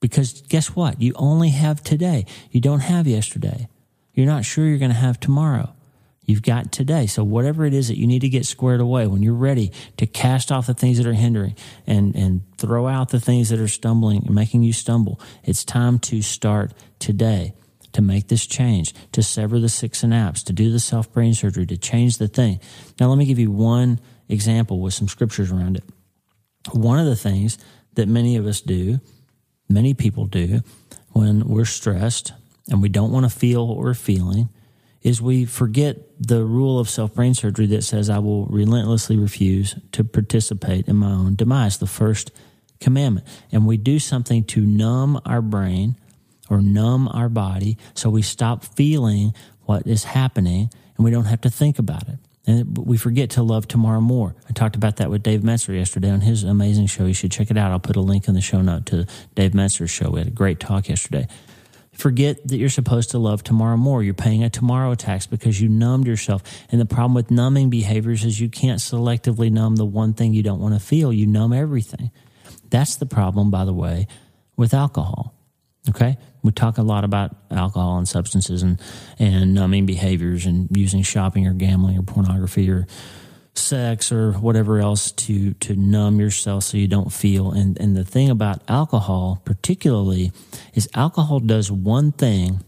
Because 0.00 0.42
guess 0.42 0.68
what? 0.68 1.00
You 1.00 1.12
only 1.16 1.50
have 1.50 1.82
today. 1.82 2.26
You 2.50 2.60
don't 2.60 2.80
have 2.80 3.06
yesterday. 3.06 3.68
You're 4.14 4.26
not 4.26 4.44
sure 4.44 4.66
you're 4.66 4.78
going 4.78 4.90
to 4.90 4.96
have 4.96 5.20
tomorrow. 5.20 5.74
You've 6.24 6.42
got 6.42 6.70
today. 6.70 7.06
So 7.06 7.24
whatever 7.24 7.64
it 7.64 7.74
is 7.74 7.88
that 7.88 7.98
you 7.98 8.06
need 8.06 8.20
to 8.20 8.28
get 8.28 8.46
squared 8.46 8.80
away, 8.80 9.08
when 9.08 9.22
you're 9.22 9.34
ready 9.34 9.72
to 9.96 10.06
cast 10.06 10.52
off 10.52 10.68
the 10.68 10.74
things 10.74 10.98
that 10.98 11.06
are 11.06 11.12
hindering 11.12 11.56
and, 11.84 12.14
and 12.14 12.42
throw 12.58 12.86
out 12.86 13.08
the 13.08 13.20
things 13.20 13.48
that 13.48 13.58
are 13.58 13.68
stumbling 13.68 14.24
and 14.26 14.34
making 14.34 14.62
you 14.62 14.72
stumble, 14.72 15.20
it's 15.42 15.64
time 15.64 15.98
to 15.98 16.22
start 16.22 16.72
today 17.00 17.54
to 17.92 18.02
make 18.02 18.28
this 18.28 18.46
change, 18.46 18.94
to 19.12 19.22
sever 19.22 19.58
the 19.58 19.68
six 19.68 19.98
synapse, 19.98 20.44
to 20.44 20.52
do 20.52 20.70
the 20.70 20.80
self 20.80 21.12
brain 21.12 21.34
surgery, 21.34 21.66
to 21.66 21.76
change 21.76 22.18
the 22.18 22.28
thing. 22.28 22.60
Now, 23.00 23.08
let 23.08 23.18
me 23.18 23.26
give 23.26 23.38
you 23.38 23.50
one 23.50 24.00
example 24.28 24.80
with 24.80 24.94
some 24.94 25.08
scriptures 25.08 25.50
around 25.50 25.76
it. 25.76 25.84
One 26.72 27.00
of 27.00 27.06
the 27.06 27.16
things 27.16 27.58
that 27.94 28.08
many 28.08 28.36
of 28.36 28.46
us 28.46 28.60
do, 28.60 29.00
many 29.68 29.92
people 29.92 30.26
do, 30.26 30.62
when 31.10 31.46
we're 31.48 31.64
stressed 31.64 32.32
and 32.68 32.80
we 32.80 32.88
don't 32.88 33.10
want 33.10 33.30
to 33.30 33.38
feel 33.38 33.66
what 33.66 33.76
we're 33.76 33.92
feeling, 33.92 34.48
is 35.02 35.20
we 35.20 35.44
forget 35.44 35.96
the 36.20 36.44
rule 36.44 36.78
of 36.78 36.88
self 36.88 37.14
brain 37.14 37.34
surgery 37.34 37.66
that 37.66 37.82
says, 37.82 38.08
I 38.08 38.18
will 38.18 38.46
relentlessly 38.46 39.16
refuse 39.16 39.74
to 39.92 40.04
participate 40.04 40.88
in 40.88 40.96
my 40.96 41.10
own 41.10 41.34
demise, 41.34 41.78
the 41.78 41.86
first 41.86 42.30
commandment. 42.80 43.26
And 43.50 43.66
we 43.66 43.76
do 43.76 43.98
something 43.98 44.44
to 44.44 44.60
numb 44.60 45.20
our 45.24 45.42
brain 45.42 45.96
or 46.50 46.60
numb 46.60 47.08
our 47.08 47.28
body 47.28 47.78
so 47.94 48.10
we 48.10 48.22
stop 48.22 48.64
feeling 48.64 49.34
what 49.62 49.86
is 49.86 50.04
happening 50.04 50.70
and 50.96 51.04
we 51.04 51.10
don't 51.10 51.24
have 51.24 51.40
to 51.42 51.50
think 51.50 51.78
about 51.78 52.08
it. 52.08 52.18
And 52.44 52.76
we 52.76 52.96
forget 52.96 53.30
to 53.30 53.42
love 53.42 53.68
tomorrow 53.68 54.00
more. 54.00 54.34
I 54.48 54.52
talked 54.52 54.74
about 54.74 54.96
that 54.96 55.10
with 55.10 55.22
Dave 55.22 55.42
Metzer 55.42 55.76
yesterday 55.76 56.10
on 56.10 56.22
his 56.22 56.42
amazing 56.42 56.86
show. 56.88 57.06
You 57.06 57.14
should 57.14 57.30
check 57.30 57.52
it 57.52 57.56
out. 57.56 57.70
I'll 57.70 57.78
put 57.78 57.94
a 57.94 58.00
link 58.00 58.26
in 58.26 58.34
the 58.34 58.40
show 58.40 58.60
note 58.60 58.86
to 58.86 59.06
Dave 59.36 59.52
Metzer's 59.52 59.90
show. 59.90 60.10
We 60.10 60.20
had 60.20 60.28
a 60.28 60.32
great 60.32 60.58
talk 60.58 60.88
yesterday. 60.88 61.28
Forget 62.02 62.48
that 62.48 62.56
you're 62.56 62.68
supposed 62.68 63.12
to 63.12 63.18
love 63.20 63.44
tomorrow 63.44 63.76
more. 63.76 64.02
You're 64.02 64.12
paying 64.12 64.42
a 64.42 64.50
tomorrow 64.50 64.96
tax 64.96 65.28
because 65.28 65.60
you 65.60 65.68
numbed 65.68 66.08
yourself. 66.08 66.42
And 66.72 66.80
the 66.80 66.84
problem 66.84 67.14
with 67.14 67.30
numbing 67.30 67.70
behaviors 67.70 68.24
is 68.24 68.40
you 68.40 68.48
can't 68.48 68.80
selectively 68.80 69.52
numb 69.52 69.76
the 69.76 69.84
one 69.84 70.12
thing 70.12 70.34
you 70.34 70.42
don't 70.42 70.58
want 70.58 70.74
to 70.74 70.80
feel. 70.80 71.12
You 71.12 71.28
numb 71.28 71.52
everything. 71.52 72.10
That's 72.70 72.96
the 72.96 73.06
problem, 73.06 73.52
by 73.52 73.64
the 73.64 73.72
way, 73.72 74.08
with 74.56 74.74
alcohol. 74.74 75.32
Okay? 75.90 76.18
We 76.42 76.50
talk 76.50 76.76
a 76.78 76.82
lot 76.82 77.04
about 77.04 77.36
alcohol 77.52 77.98
and 77.98 78.08
substances 78.08 78.64
and, 78.64 78.80
and 79.20 79.54
numbing 79.54 79.86
behaviors 79.86 80.44
and 80.44 80.76
using 80.76 81.02
shopping 81.02 81.46
or 81.46 81.52
gambling 81.52 81.96
or 81.96 82.02
pornography 82.02 82.68
or 82.68 82.88
sex 83.54 84.10
or 84.10 84.32
whatever 84.32 84.78
else 84.80 85.12
to 85.12 85.52
to 85.54 85.76
numb 85.76 86.20
yourself 86.20 86.64
so 86.64 86.76
you 86.76 86.88
don't 86.88 87.12
feel. 87.12 87.52
And 87.52 87.78
and 87.80 87.96
the 87.96 88.04
thing 88.04 88.30
about 88.30 88.62
alcohol 88.68 89.42
particularly 89.44 90.32
is 90.74 90.88
alcohol 90.94 91.40
does 91.40 91.70
one 91.70 92.12
thing 92.12 92.64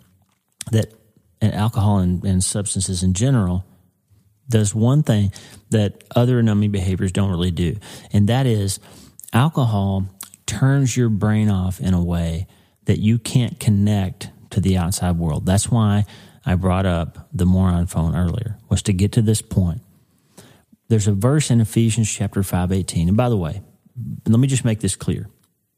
that 0.71 0.93
and 1.41 1.55
alcohol 1.55 1.99
and, 1.99 2.25
and 2.25 2.43
substances 2.43 3.03
in 3.03 3.15
general 3.15 3.65
does 4.49 4.75
one 4.75 5.03
thing 5.03 5.33
that 5.71 6.05
other 6.15 6.43
numbing 6.43 6.71
behaviors 6.71 7.13
don't 7.13 7.31
really 7.31 7.51
do. 7.51 7.77
And 8.13 8.29
that 8.29 8.47
is 8.47 8.79
alcohol 9.33 10.07
turns 10.47 10.97
your 10.97 11.09
brain 11.09 11.49
off 11.49 11.81
in 11.81 11.95
a 11.95 12.03
way 12.03 12.47
that 12.85 12.99
you 12.99 13.19
can't 13.19 13.59
connect 13.59 14.29
to 14.51 14.61
the 14.61 14.77
outside 14.77 15.17
world. 15.17 15.47
That's 15.47 15.71
why 15.71 16.05
I 16.45 16.55
brought 16.57 16.87
up 16.87 17.29
the 17.33 17.47
moron 17.47 17.87
phone 17.87 18.15
earlier 18.15 18.59
was 18.69 18.83
to 18.83 18.93
get 18.93 19.13
to 19.13 19.23
this 19.23 19.41
point 19.41 19.81
there's 20.89 21.09
a 21.09 21.13
verse 21.13 21.51
in 21.51 21.61
Ephesians 21.61 22.11
chapter 22.11 22.43
5, 22.43 22.73
18. 22.73 23.09
And 23.09 23.17
by 23.17 23.29
the 23.29 23.37
way, 23.37 23.63
let 24.27 24.39
me 24.39 24.49
just 24.49 24.65
make 24.65 24.81
this 24.81 24.97
clear. 24.97 25.29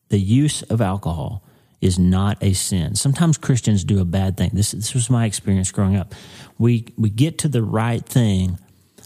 The 0.08 0.18
use 0.18 0.62
of 0.62 0.80
alcohol 0.80 1.44
is 1.80 1.98
not 1.98 2.42
a 2.42 2.52
sin. 2.52 2.94
Sometimes 2.94 3.36
Christians 3.36 3.84
do 3.84 4.00
a 4.00 4.04
bad 4.04 4.36
thing. 4.36 4.50
This, 4.52 4.72
this 4.72 4.94
was 4.94 5.10
my 5.10 5.26
experience 5.26 5.70
growing 5.70 5.96
up. 5.96 6.14
We, 6.58 6.86
we 6.96 7.10
get 7.10 7.38
to 7.38 7.48
the 7.48 7.62
right 7.62 8.04
thing 8.04 8.58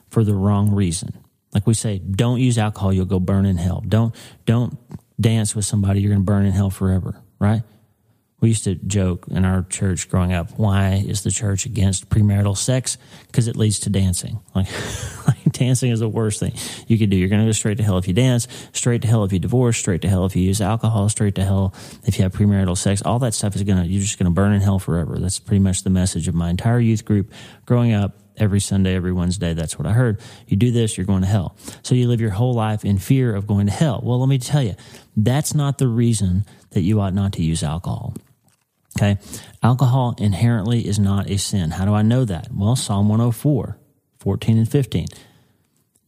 for 0.09 0.25
the 0.25 0.35
wrong 0.35 0.71
reason. 0.71 1.13
Like 1.53 1.67
we 1.67 1.75
say, 1.75 1.99
don't 1.99 2.39
use 2.39 2.59
alcohol, 2.59 2.93
you'll 2.93 3.07
go 3.07 3.19
burn 3.19 3.45
in 3.45 3.57
hell. 3.57 3.83
Don't, 3.87 4.15
don't 4.47 4.79
dance 5.21 5.55
with 5.55 5.65
somebody, 5.65 6.01
you're 6.01 6.11
going 6.11 6.23
to 6.23 6.25
burn 6.25 6.47
in 6.47 6.53
hell 6.53 6.71
forever, 6.71 7.21
right? 7.39 7.63
We 8.41 8.49
used 8.49 8.65
to 8.65 8.75
joke 8.75 9.27
in 9.29 9.45
our 9.45 9.63
church 9.65 10.09
growing 10.09 10.33
up, 10.33 10.59
why 10.59 11.05
is 11.07 11.23
the 11.23 11.31
church 11.31 11.67
against 11.67 12.09
premarital 12.09 12.57
sex? 12.57 12.97
Because 13.27 13.49
it 13.49 13.57
leads 13.57 13.81
to 13.81 13.91
dancing. 13.91 14.41
Like, 14.55 14.69
dancing 15.51 15.91
is 15.91 16.01
the 16.01 16.09
worst 16.09 16.41
thing 16.41 16.53
you 16.87 16.99
could 16.99 17.11
do. 17.11 17.17
You're 17.17 17.29
going 17.29 17.41
to 17.41 17.47
go 17.47 17.53
straight 17.53 17.77
to 17.79 17.83
hell 17.83 17.99
if 17.99 18.09
you 18.09 18.15
dance, 18.15 18.49
straight 18.73 19.03
to 19.03 19.09
hell 19.09 19.25
if 19.25 19.33
you 19.33 19.39
divorce, 19.39 19.77
straight 19.77 20.03
to 20.03 20.09
hell 20.09 20.27
if 20.27 20.37
you 20.37 20.43
use 20.43 20.61
alcohol, 20.61 21.09
straight 21.09 21.35
to 21.37 21.45
hell 21.45 21.75
if 22.05 22.19
you 22.19 22.23
have 22.25 22.33
premarital 22.33 22.77
sex. 22.77 23.03
All 23.03 23.19
that 23.21 23.35
stuff 23.35 23.57
is 23.57 23.63
going 23.63 23.83
to, 23.83 23.87
you're 23.87 24.03
just 24.03 24.19
going 24.19 24.31
to 24.31 24.35
burn 24.35 24.53
in 24.53 24.61
hell 24.61 24.79
forever. 24.79 25.19
That's 25.19 25.39
pretty 25.39 25.61
much 25.61 25.83
the 25.83 25.91
message 25.91 26.29
of 26.29 26.35
my 26.35 26.51
entire 26.51 26.81
youth 26.81 27.05
group 27.05 27.33
growing 27.67 27.93
up. 27.93 28.17
Every 28.37 28.61
Sunday, 28.61 28.95
every 28.95 29.13
Wednesday, 29.13 29.53
that's 29.53 29.79
what 29.79 29.87
I 29.87 29.93
heard. 29.93 30.19
You 30.47 30.57
do 30.57 30.71
this, 30.71 30.97
you're 30.97 31.05
going 31.05 31.21
to 31.21 31.29
hell. 31.29 31.57
So 31.83 31.95
you 31.95 32.09
live 32.09 32.23
your 32.23 32.31
whole 32.31 32.55
life 32.55 32.87
in 32.87 32.97
fear 32.97 33.35
of 33.35 33.47
going 33.47 33.67
to 33.67 33.73
hell. 33.73 34.01
Well, 34.03 34.19
let 34.19 34.31
me 34.31 34.39
tell 34.39 34.63
you, 34.63 34.77
that's 35.15 35.55
not 35.55 35.77
the 35.77 35.89
reason 35.89 36.47
that 36.71 36.81
you 36.81 37.03
ought 37.03 37.13
not 37.13 37.35
to 37.35 37.43
use 37.43 37.63
alcohol. 37.63 38.15
Okay. 38.99 39.19
Alcohol 39.63 40.15
inherently 40.19 40.87
is 40.87 40.99
not 40.99 41.31
a 41.31 41.39
sin. 41.39 41.71
How 41.71 41.85
do 41.85 41.95
I 41.95 42.03
know 42.03 42.25
that? 42.25 42.49
Well, 42.53 42.77
Psalm 42.77 43.09
104, 43.09 43.79
14 44.19 44.59
and 44.59 44.71
15. 44.71 45.07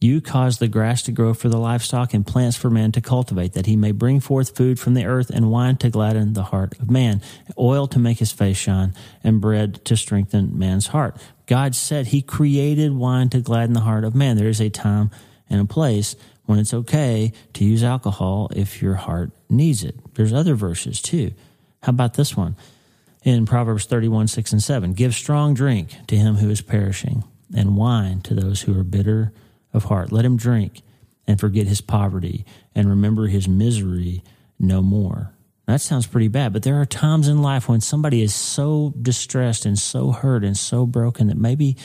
You 0.03 0.19
cause 0.19 0.57
the 0.57 0.67
grass 0.67 1.01
to 1.03 1.13
grow 1.13 1.33
for 1.33 1.47
the 1.47 1.57
livestock 1.57 2.13
and 2.13 2.27
plants 2.27 2.57
for 2.57 2.69
man 2.69 2.91
to 2.91 2.99
cultivate, 2.99 3.53
that 3.53 3.67
he 3.67 3.77
may 3.77 3.93
bring 3.93 4.19
forth 4.19 4.53
food 4.53 4.77
from 4.77 4.95
the 4.95 5.05
earth 5.05 5.29
and 5.29 5.49
wine 5.49 5.77
to 5.77 5.89
gladden 5.89 6.33
the 6.33 6.43
heart 6.43 6.77
of 6.81 6.91
man, 6.91 7.21
oil 7.57 7.87
to 7.87 7.99
make 7.99 8.19
his 8.19 8.33
face 8.33 8.57
shine, 8.57 8.93
and 9.23 9.39
bread 9.39 9.85
to 9.85 9.95
strengthen 9.95 10.59
man's 10.59 10.87
heart. 10.87 11.15
God 11.45 11.73
said 11.73 12.07
he 12.07 12.21
created 12.21 12.91
wine 12.91 13.29
to 13.29 13.39
gladden 13.39 13.71
the 13.71 13.79
heart 13.79 14.03
of 14.03 14.13
man. 14.13 14.35
There 14.35 14.49
is 14.49 14.59
a 14.59 14.69
time 14.69 15.09
and 15.49 15.61
a 15.61 15.65
place 15.65 16.17
when 16.47 16.59
it's 16.59 16.73
okay 16.73 17.31
to 17.53 17.63
use 17.63 17.81
alcohol 17.81 18.49
if 18.53 18.81
your 18.81 18.95
heart 18.95 19.31
needs 19.49 19.85
it. 19.85 19.95
There's 20.15 20.33
other 20.33 20.55
verses 20.55 21.01
too. 21.01 21.31
How 21.81 21.91
about 21.91 22.15
this 22.15 22.35
one? 22.35 22.57
in 23.23 23.45
Proverbs 23.45 23.85
31, 23.85 24.27
6 24.27 24.51
and 24.51 24.61
7. 24.61 24.91
Give 24.95 25.15
strong 25.15 25.53
drink 25.53 25.95
to 26.07 26.17
him 26.17 26.35
who 26.35 26.49
is 26.49 26.59
perishing, 26.59 27.23
and 27.55 27.77
wine 27.77 28.19
to 28.19 28.33
those 28.33 28.63
who 28.63 28.77
are 28.77 28.83
bitter 28.83 29.31
of 29.73 29.85
heart. 29.85 30.11
Let 30.11 30.25
him 30.25 30.37
drink 30.37 30.81
and 31.27 31.39
forget 31.39 31.67
his 31.67 31.81
poverty 31.81 32.45
and 32.75 32.89
remember 32.89 33.27
his 33.27 33.47
misery 33.47 34.23
no 34.59 34.81
more. 34.81 35.33
That 35.65 35.81
sounds 35.81 36.07
pretty 36.07 36.27
bad, 36.27 36.51
but 36.51 36.63
there 36.63 36.81
are 36.81 36.85
times 36.85 37.27
in 37.27 37.41
life 37.41 37.69
when 37.69 37.79
somebody 37.79 38.21
is 38.21 38.33
so 38.35 38.93
distressed 39.01 39.65
and 39.65 39.79
so 39.79 40.11
hurt 40.11 40.43
and 40.43 40.57
so 40.57 40.85
broken 40.85 41.27
that 41.27 41.37
maybe 41.37 41.77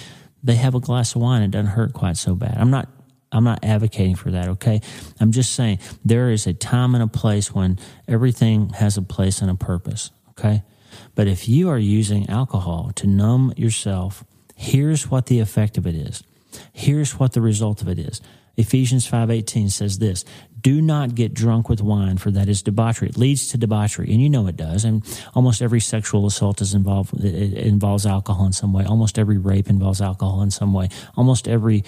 they 0.43 0.57
have 0.57 0.75
a 0.75 0.81
glass 0.81 1.15
of 1.15 1.23
wine 1.23 1.43
and 1.43 1.55
it 1.55 1.57
doesn't 1.57 1.75
hurt 1.75 1.93
quite 1.93 2.17
so 2.17 2.35
bad. 2.35 2.57
I'm 2.59 2.71
not 2.71 2.89
I'm 3.31 3.45
not 3.45 3.63
advocating 3.63 4.15
for 4.15 4.31
that, 4.31 4.49
okay? 4.49 4.81
I'm 5.21 5.33
just 5.33 5.53
saying 5.53 5.81
there 6.03 6.31
is 6.31 6.47
a 6.47 6.55
time 6.55 6.95
and 6.95 7.05
a 7.05 7.09
place 7.09 7.53
when 7.53 7.79
everything 8.09 8.71
has 8.71 8.97
a 8.97 9.03
place 9.03 9.43
and 9.43 9.51
a 9.51 9.55
purpose, 9.55 10.11
okay? 10.31 10.63
But 11.15 11.29
if 11.29 11.47
you 11.47 11.69
are 11.69 11.79
using 11.79 12.31
alcohol 12.31 12.91
to 12.97 13.07
numb 13.07 13.53
yourself, 13.57 14.25
here's 14.57 15.11
what 15.11 15.27
the 15.27 15.41
effect 15.41 15.77
of 15.77 15.87
it 15.87 15.95
is. 15.95 16.23
Here's 16.73 17.19
what 17.19 17.33
the 17.33 17.41
result 17.41 17.83
of 17.83 17.89
it 17.89 17.99
is. 17.99 18.21
Ephesians 18.59 19.07
5:18 19.07 19.71
says 19.71 19.99
this, 19.99 20.25
"Do 20.61 20.83
not 20.83 21.15
get 21.15 21.33
drunk 21.33 21.69
with 21.69 21.81
wine, 21.81 22.17
for 22.17 22.33
that 22.33 22.49
is 22.49 22.61
debauchery. 22.61 23.09
It 23.09 23.17
leads 23.17 23.47
to 23.49 23.57
debauchery, 23.57 24.13
and 24.13 24.21
you 24.21 24.29
know 24.29 24.49
it 24.49 24.57
does. 24.57 24.85
And 24.85 25.05
almost 25.33 25.63
every 25.63 25.79
sexual 25.79 26.27
assault 26.27 26.61
is 26.61 26.75
involved 26.75 27.15
it 27.25 27.53
involves 27.55 28.05
alcohol 28.05 28.47
in 28.47 28.53
some 28.53 28.73
way. 28.73 28.85
Almost 28.85 29.17
every 29.17 29.39
rape 29.39 29.71
involves 29.71 30.01
alcohol 30.01 30.43
in 30.43 30.51
some 30.51 30.73
way. 30.73 30.89
Almost 31.17 31.47
every 31.47 31.85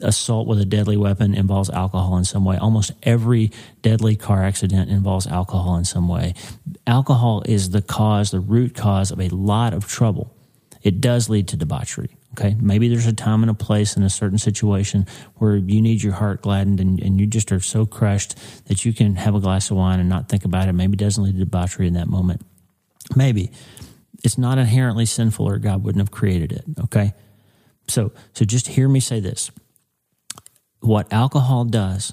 assault 0.00 0.46
with 0.46 0.60
a 0.60 0.66
deadly 0.66 0.98
weapon 0.98 1.34
involves 1.34 1.70
alcohol 1.70 2.18
in 2.18 2.26
some 2.26 2.44
way. 2.44 2.58
Almost 2.58 2.92
every 3.02 3.50
deadly 3.80 4.14
car 4.14 4.44
accident 4.44 4.90
involves 4.90 5.26
alcohol 5.26 5.76
in 5.76 5.86
some 5.86 6.06
way. 6.06 6.34
Alcohol 6.86 7.42
is 7.46 7.70
the 7.70 7.80
cause, 7.80 8.30
the 8.30 8.40
root 8.40 8.74
cause 8.74 9.10
of 9.10 9.20
a 9.20 9.30
lot 9.30 9.72
of 9.72 9.86
trouble. 9.86 10.30
It 10.82 11.00
does 11.00 11.30
lead 11.30 11.48
to 11.48 11.56
debauchery. 11.56 12.10
Okay. 12.32 12.56
Maybe 12.60 12.88
there's 12.88 13.06
a 13.06 13.12
time 13.12 13.42
and 13.42 13.50
a 13.50 13.54
place 13.54 13.96
in 13.96 14.02
a 14.02 14.10
certain 14.10 14.38
situation 14.38 15.06
where 15.36 15.56
you 15.56 15.82
need 15.82 16.02
your 16.02 16.12
heart 16.12 16.42
gladdened 16.42 16.80
and, 16.80 17.00
and 17.00 17.20
you 17.20 17.26
just 17.26 17.50
are 17.50 17.60
so 17.60 17.86
crushed 17.86 18.36
that 18.66 18.84
you 18.84 18.92
can 18.92 19.16
have 19.16 19.34
a 19.34 19.40
glass 19.40 19.70
of 19.70 19.76
wine 19.76 19.98
and 19.98 20.08
not 20.08 20.28
think 20.28 20.44
about 20.44 20.68
it. 20.68 20.72
Maybe 20.72 20.92
it 20.92 21.00
doesn't 21.00 21.22
lead 21.22 21.34
to 21.34 21.40
debauchery 21.40 21.88
in 21.88 21.94
that 21.94 22.08
moment. 22.08 22.42
Maybe 23.16 23.50
it's 24.22 24.38
not 24.38 24.58
inherently 24.58 25.06
sinful 25.06 25.48
or 25.48 25.58
God 25.58 25.82
wouldn't 25.82 26.00
have 26.00 26.12
created 26.12 26.52
it. 26.52 26.64
Okay. 26.84 27.14
So, 27.88 28.12
so 28.32 28.44
just 28.44 28.68
hear 28.68 28.88
me 28.88 29.00
say 29.00 29.18
this. 29.18 29.50
What 30.80 31.12
alcohol 31.12 31.64
does 31.64 32.12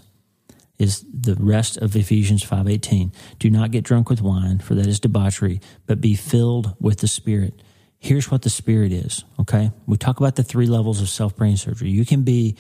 is 0.80 1.06
the 1.12 1.36
rest 1.36 1.78
of 1.78 1.96
Ephesians 1.96 2.44
5:18. 2.44 3.12
Do 3.40 3.50
not 3.50 3.72
get 3.72 3.84
drunk 3.84 4.10
with 4.10 4.22
wine, 4.22 4.60
for 4.60 4.76
that 4.76 4.88
is 4.88 5.00
debauchery, 5.00 5.62
but 5.86 6.02
be 6.02 6.16
filled 6.16 6.76
with 6.80 7.00
the 7.00 7.08
Spirit 7.08 7.62
here's 8.00 8.30
what 8.32 8.42
the 8.42 8.50
spirit 8.50 8.92
is, 8.92 9.24
okay? 9.40 9.72
We 9.86 9.98
talk 9.98 10.20
about 10.20 10.36
the 10.36 10.44
three 10.44 10.68
levels 10.68 11.02
of 11.02 11.10
self 11.10 11.36
brain 11.36 11.58
surgery. 11.58 11.90
You 11.90 12.06
can 12.06 12.24
be 12.24 12.56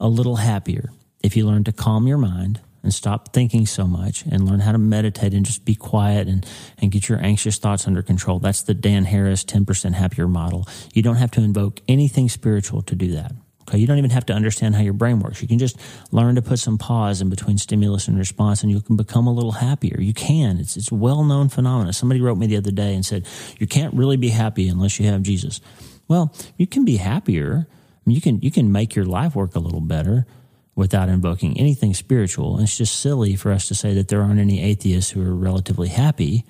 a 0.00 0.08
little 0.08 0.36
happier 0.36 0.90
if 1.22 1.36
you 1.36 1.46
learn 1.46 1.64
to 1.64 1.72
calm 1.72 2.06
your 2.06 2.18
mind 2.18 2.60
and 2.82 2.94
stop 2.94 3.32
thinking 3.32 3.66
so 3.66 3.86
much 3.86 4.24
and 4.24 4.48
learn 4.48 4.60
how 4.60 4.72
to 4.72 4.78
meditate 4.78 5.34
and 5.34 5.44
just 5.44 5.64
be 5.64 5.74
quiet 5.74 6.28
and, 6.28 6.46
and 6.78 6.92
get 6.92 7.08
your 7.08 7.18
anxious 7.22 7.58
thoughts 7.58 7.86
under 7.86 8.02
control. 8.02 8.38
That's 8.38 8.62
the 8.62 8.74
Dan 8.74 9.04
Harris 9.04 9.44
10% 9.44 9.94
happier 9.94 10.28
model. 10.28 10.66
You 10.94 11.02
don't 11.02 11.16
have 11.16 11.32
to 11.32 11.40
invoke 11.40 11.80
anything 11.88 12.28
spiritual 12.28 12.82
to 12.82 12.94
do 12.94 13.12
that. 13.12 13.32
Okay, 13.68 13.76
you 13.76 13.86
don't 13.86 13.98
even 13.98 14.10
have 14.10 14.24
to 14.26 14.32
understand 14.32 14.74
how 14.74 14.80
your 14.80 14.94
brain 14.94 15.18
works. 15.18 15.42
You 15.42 15.48
can 15.48 15.58
just 15.58 15.76
learn 16.10 16.36
to 16.36 16.42
put 16.42 16.58
some 16.58 16.78
pause 16.78 17.20
in 17.20 17.28
between 17.28 17.58
stimulus 17.58 18.08
and 18.08 18.16
response, 18.16 18.62
and 18.62 18.72
you 18.72 18.80
can 18.80 18.96
become 18.96 19.26
a 19.26 19.32
little 19.32 19.52
happier. 19.52 20.00
You 20.00 20.14
can. 20.14 20.56
It's 20.58 20.78
it's 20.78 20.90
well 20.90 21.22
known 21.22 21.50
phenomenon. 21.50 21.92
Somebody 21.92 22.22
wrote 22.22 22.38
me 22.38 22.46
the 22.46 22.56
other 22.56 22.70
day 22.70 22.94
and 22.94 23.04
said 23.04 23.26
you 23.58 23.66
can't 23.66 23.92
really 23.92 24.16
be 24.16 24.30
happy 24.30 24.68
unless 24.68 24.98
you 24.98 25.06
have 25.08 25.20
Jesus. 25.20 25.60
Well, 26.08 26.34
you 26.56 26.66
can 26.66 26.86
be 26.86 26.96
happier. 26.96 27.68
You 28.06 28.22
can 28.22 28.40
you 28.40 28.50
can 28.50 28.72
make 28.72 28.94
your 28.94 29.04
life 29.04 29.34
work 29.36 29.54
a 29.54 29.58
little 29.58 29.82
better 29.82 30.26
without 30.74 31.10
invoking 31.10 31.58
anything 31.58 31.92
spiritual. 31.92 32.54
And 32.54 32.62
it's 32.62 32.78
just 32.78 33.00
silly 33.00 33.36
for 33.36 33.52
us 33.52 33.68
to 33.68 33.74
say 33.74 33.92
that 33.94 34.08
there 34.08 34.22
aren't 34.22 34.40
any 34.40 34.62
atheists 34.62 35.10
who 35.10 35.20
are 35.20 35.34
relatively 35.34 35.88
happy. 35.88 36.44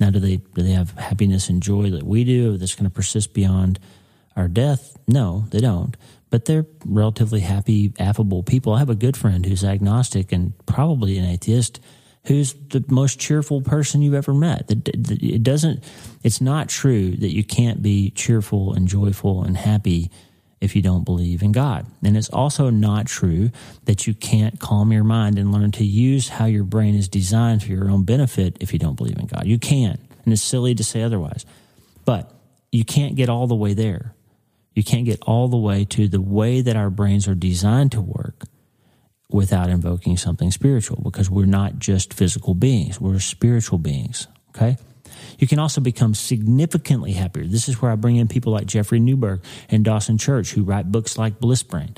Now, 0.00 0.08
do 0.08 0.18
they 0.18 0.36
do 0.36 0.62
they 0.62 0.72
have 0.72 0.92
happiness 0.92 1.50
and 1.50 1.62
joy 1.62 1.90
that 1.90 2.04
we 2.04 2.24
do 2.24 2.56
that's 2.56 2.74
going 2.74 2.88
to 2.88 2.94
persist 2.94 3.34
beyond 3.34 3.78
our 4.36 4.48
death? 4.48 4.96
No, 5.06 5.44
they 5.50 5.60
don't 5.60 5.94
but 6.32 6.46
they're 6.46 6.64
relatively 6.86 7.40
happy, 7.40 7.92
affable 7.98 8.42
people. 8.42 8.72
I 8.72 8.78
have 8.78 8.88
a 8.88 8.94
good 8.94 9.18
friend 9.18 9.44
who's 9.44 9.62
agnostic 9.62 10.32
and 10.32 10.54
probably 10.64 11.18
an 11.18 11.26
atheist 11.26 11.78
who's 12.24 12.54
the 12.70 12.82
most 12.88 13.20
cheerful 13.20 13.60
person 13.60 14.00
you've 14.00 14.14
ever 14.14 14.32
met. 14.32 14.64
It 14.70 15.42
doesn't, 15.42 15.84
it's 16.22 16.40
not 16.40 16.70
true 16.70 17.10
that 17.16 17.34
you 17.34 17.44
can't 17.44 17.82
be 17.82 18.12
cheerful 18.12 18.72
and 18.72 18.88
joyful 18.88 19.44
and 19.44 19.58
happy 19.58 20.10
if 20.58 20.74
you 20.74 20.80
don't 20.80 21.04
believe 21.04 21.42
in 21.42 21.52
God. 21.52 21.86
And 22.02 22.16
it's 22.16 22.30
also 22.30 22.70
not 22.70 23.06
true 23.06 23.50
that 23.84 24.06
you 24.06 24.14
can't 24.14 24.58
calm 24.58 24.90
your 24.90 25.04
mind 25.04 25.38
and 25.38 25.52
learn 25.52 25.70
to 25.72 25.84
use 25.84 26.30
how 26.30 26.46
your 26.46 26.64
brain 26.64 26.94
is 26.94 27.08
designed 27.08 27.62
for 27.62 27.68
your 27.68 27.90
own 27.90 28.04
benefit 28.04 28.56
if 28.58 28.72
you 28.72 28.78
don't 28.78 28.96
believe 28.96 29.18
in 29.18 29.26
God. 29.26 29.44
You 29.44 29.58
can. 29.58 29.98
And 30.24 30.32
it's 30.32 30.40
silly 30.40 30.74
to 30.76 30.84
say 30.84 31.02
otherwise. 31.02 31.44
But 32.06 32.32
you 32.70 32.86
can't 32.86 33.16
get 33.16 33.28
all 33.28 33.46
the 33.46 33.54
way 33.54 33.74
there. 33.74 34.14
You 34.74 34.82
can't 34.82 35.04
get 35.04 35.22
all 35.22 35.48
the 35.48 35.56
way 35.56 35.84
to 35.86 36.08
the 36.08 36.20
way 36.20 36.60
that 36.60 36.76
our 36.76 36.90
brains 36.90 37.28
are 37.28 37.34
designed 37.34 37.92
to 37.92 38.00
work 38.00 38.44
without 39.30 39.70
invoking 39.70 40.16
something 40.16 40.50
spiritual 40.50 41.00
because 41.02 41.30
we're 41.30 41.46
not 41.46 41.78
just 41.78 42.14
physical 42.14 42.54
beings, 42.54 43.00
we're 43.00 43.18
spiritual 43.18 43.78
beings. 43.78 44.28
Okay? 44.50 44.76
You 45.38 45.46
can 45.46 45.58
also 45.58 45.80
become 45.80 46.14
significantly 46.14 47.12
happier. 47.12 47.46
This 47.46 47.68
is 47.68 47.80
where 47.80 47.90
I 47.90 47.96
bring 47.96 48.16
in 48.16 48.28
people 48.28 48.52
like 48.52 48.66
Jeffrey 48.66 49.00
Newberg 49.00 49.42
and 49.68 49.84
Dawson 49.84 50.18
Church 50.18 50.52
who 50.52 50.62
write 50.62 50.90
books 50.90 51.18
like 51.18 51.40
Bliss 51.40 51.62
Brain. 51.62 51.94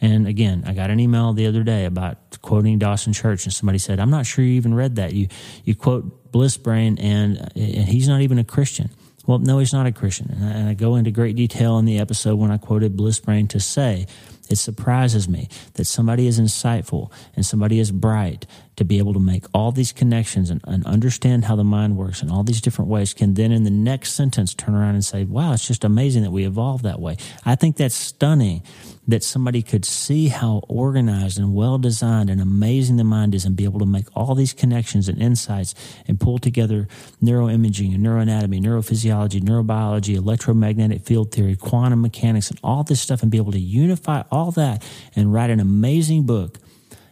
And 0.00 0.26
again, 0.26 0.64
I 0.66 0.74
got 0.74 0.90
an 0.90 1.00
email 1.00 1.32
the 1.32 1.46
other 1.46 1.62
day 1.62 1.84
about 1.84 2.40
quoting 2.40 2.78
Dawson 2.78 3.12
Church, 3.12 3.44
and 3.44 3.52
somebody 3.52 3.78
said, 3.78 3.98
"I'm 3.98 4.10
not 4.10 4.26
sure 4.26 4.44
you 4.44 4.52
even 4.52 4.72
read 4.72 4.96
that. 4.96 5.12
You 5.12 5.26
you 5.64 5.74
quote 5.74 6.30
Bliss 6.30 6.56
Brain, 6.56 6.98
and 6.98 7.50
and 7.56 7.88
he's 7.88 8.06
not 8.06 8.20
even 8.20 8.38
a 8.38 8.44
Christian." 8.44 8.90
Well, 9.28 9.40
no, 9.40 9.58
he's 9.58 9.74
not 9.74 9.84
a 9.86 9.92
Christian, 9.92 10.30
and 10.30 10.70
I, 10.70 10.72
go 10.72 10.96
into 10.96 11.10
great 11.10 11.36
detail 11.36 11.76
in 11.78 11.84
the 11.84 11.98
episode 11.98 12.36
when 12.36 12.50
I 12.50 12.56
quoted 12.56 12.96
Bliss 12.96 13.20
Brain 13.20 13.46
to 13.48 13.60
say 13.60 14.06
it 14.48 14.56
surprises 14.56 15.28
me 15.28 15.50
that 15.74 15.84
somebody 15.84 16.26
is 16.26 16.40
insightful 16.40 17.12
and 17.36 17.44
somebody 17.44 17.78
is 17.78 17.90
bright 17.90 18.46
to 18.78 18.84
be 18.84 18.98
able 18.98 19.12
to 19.12 19.20
make 19.20 19.44
all 19.52 19.72
these 19.72 19.92
connections 19.92 20.50
and, 20.50 20.60
and, 20.64 20.86
understand 20.86 21.44
how 21.44 21.56
the 21.56 21.64
mind 21.64 21.96
works 21.96 22.22
in 22.22 22.30
all 22.30 22.44
these 22.44 22.60
different 22.60 22.88
ways 22.88 23.12
can 23.12 23.34
then 23.34 23.50
in 23.50 23.64
the 23.64 23.70
next 23.70 24.12
sentence 24.12 24.54
turn 24.54 24.72
around 24.72 24.94
and 24.94 25.04
say, 25.04 25.24
wow, 25.24 25.52
it's 25.52 25.66
just 25.66 25.82
amazing 25.82 26.22
that 26.22 26.30
we 26.30 26.46
evolved 26.46 26.84
that 26.84 27.00
way. 27.00 27.16
I 27.44 27.56
think 27.56 27.76
that's 27.76 27.96
stunning 27.96 28.62
that 29.08 29.24
somebody 29.24 29.62
could 29.62 29.84
see 29.84 30.28
how 30.28 30.62
organized 30.68 31.38
and 31.38 31.54
well 31.54 31.76
designed 31.76 32.30
and 32.30 32.40
amazing 32.40 32.98
the 32.98 33.04
mind 33.04 33.34
is 33.34 33.44
and 33.44 33.56
be 33.56 33.64
able 33.64 33.80
to 33.80 33.86
make 33.86 34.06
all 34.14 34.36
these 34.36 34.52
connections 34.52 35.08
and 35.08 35.20
insights 35.20 35.74
and 36.06 36.20
pull 36.20 36.38
together 36.38 36.86
neuroimaging 37.20 37.94
and 37.94 38.06
neuroanatomy, 38.06 38.62
neurophysiology, 38.62 39.40
neurobiology, 39.40 40.14
electromagnetic 40.14 41.02
field 41.02 41.32
theory, 41.32 41.56
quantum 41.56 42.00
mechanics, 42.00 42.48
and 42.48 42.60
all 42.62 42.84
this 42.84 43.00
stuff 43.00 43.22
and 43.22 43.30
be 43.32 43.38
able 43.38 43.52
to 43.52 43.58
unify 43.58 44.22
all 44.30 44.52
that 44.52 44.84
and 45.16 45.32
write 45.34 45.50
an 45.50 45.58
amazing 45.58 46.22
book 46.22 46.58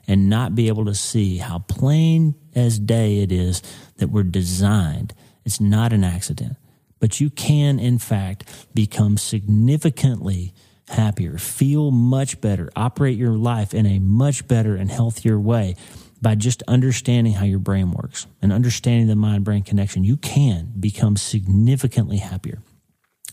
and 0.07 0.29
not 0.29 0.55
be 0.55 0.69
able 0.69 0.85
to 0.85 0.95
see 0.95 1.38
how 1.38 1.59
plain 1.61 2.35
as 2.55 2.79
day 2.79 3.19
it 3.19 3.33
is 3.33 3.62
that 3.97 4.09
we're 4.09 4.23
designed. 4.23 5.14
It's 5.45 5.61
not 5.61 5.92
an 5.92 6.05
accident, 6.05 6.57
but 7.01 7.21
you 7.21 7.31
can, 7.31 7.79
in 7.79 7.99
fact, 7.99 8.45
become 8.75 9.16
significantly 9.16 10.55
happier, 10.88 11.38
feel 11.38 11.90
much 11.90 12.40
better, 12.40 12.71
operate 12.77 13.19
your 13.19 13.37
life 13.37 13.75
in 13.75 13.87
a 13.87 13.99
much 13.99 14.47
better 14.47 14.77
and 14.77 14.90
healthier 14.90 15.38
way 15.38 15.75
by 16.23 16.35
just 16.35 16.62
understanding 16.69 17.35
how 17.35 17.45
your 17.45 17.59
brain 17.59 17.90
works 17.90 18.27
and 18.40 18.53
understanding 18.53 19.07
the 19.07 19.16
mind 19.16 19.45
brain 19.45 19.62
connection. 19.62 20.05
You 20.05 20.16
can 20.16 20.73
become 20.79 21.16
significantly 21.16 22.19
happier. 22.19 22.62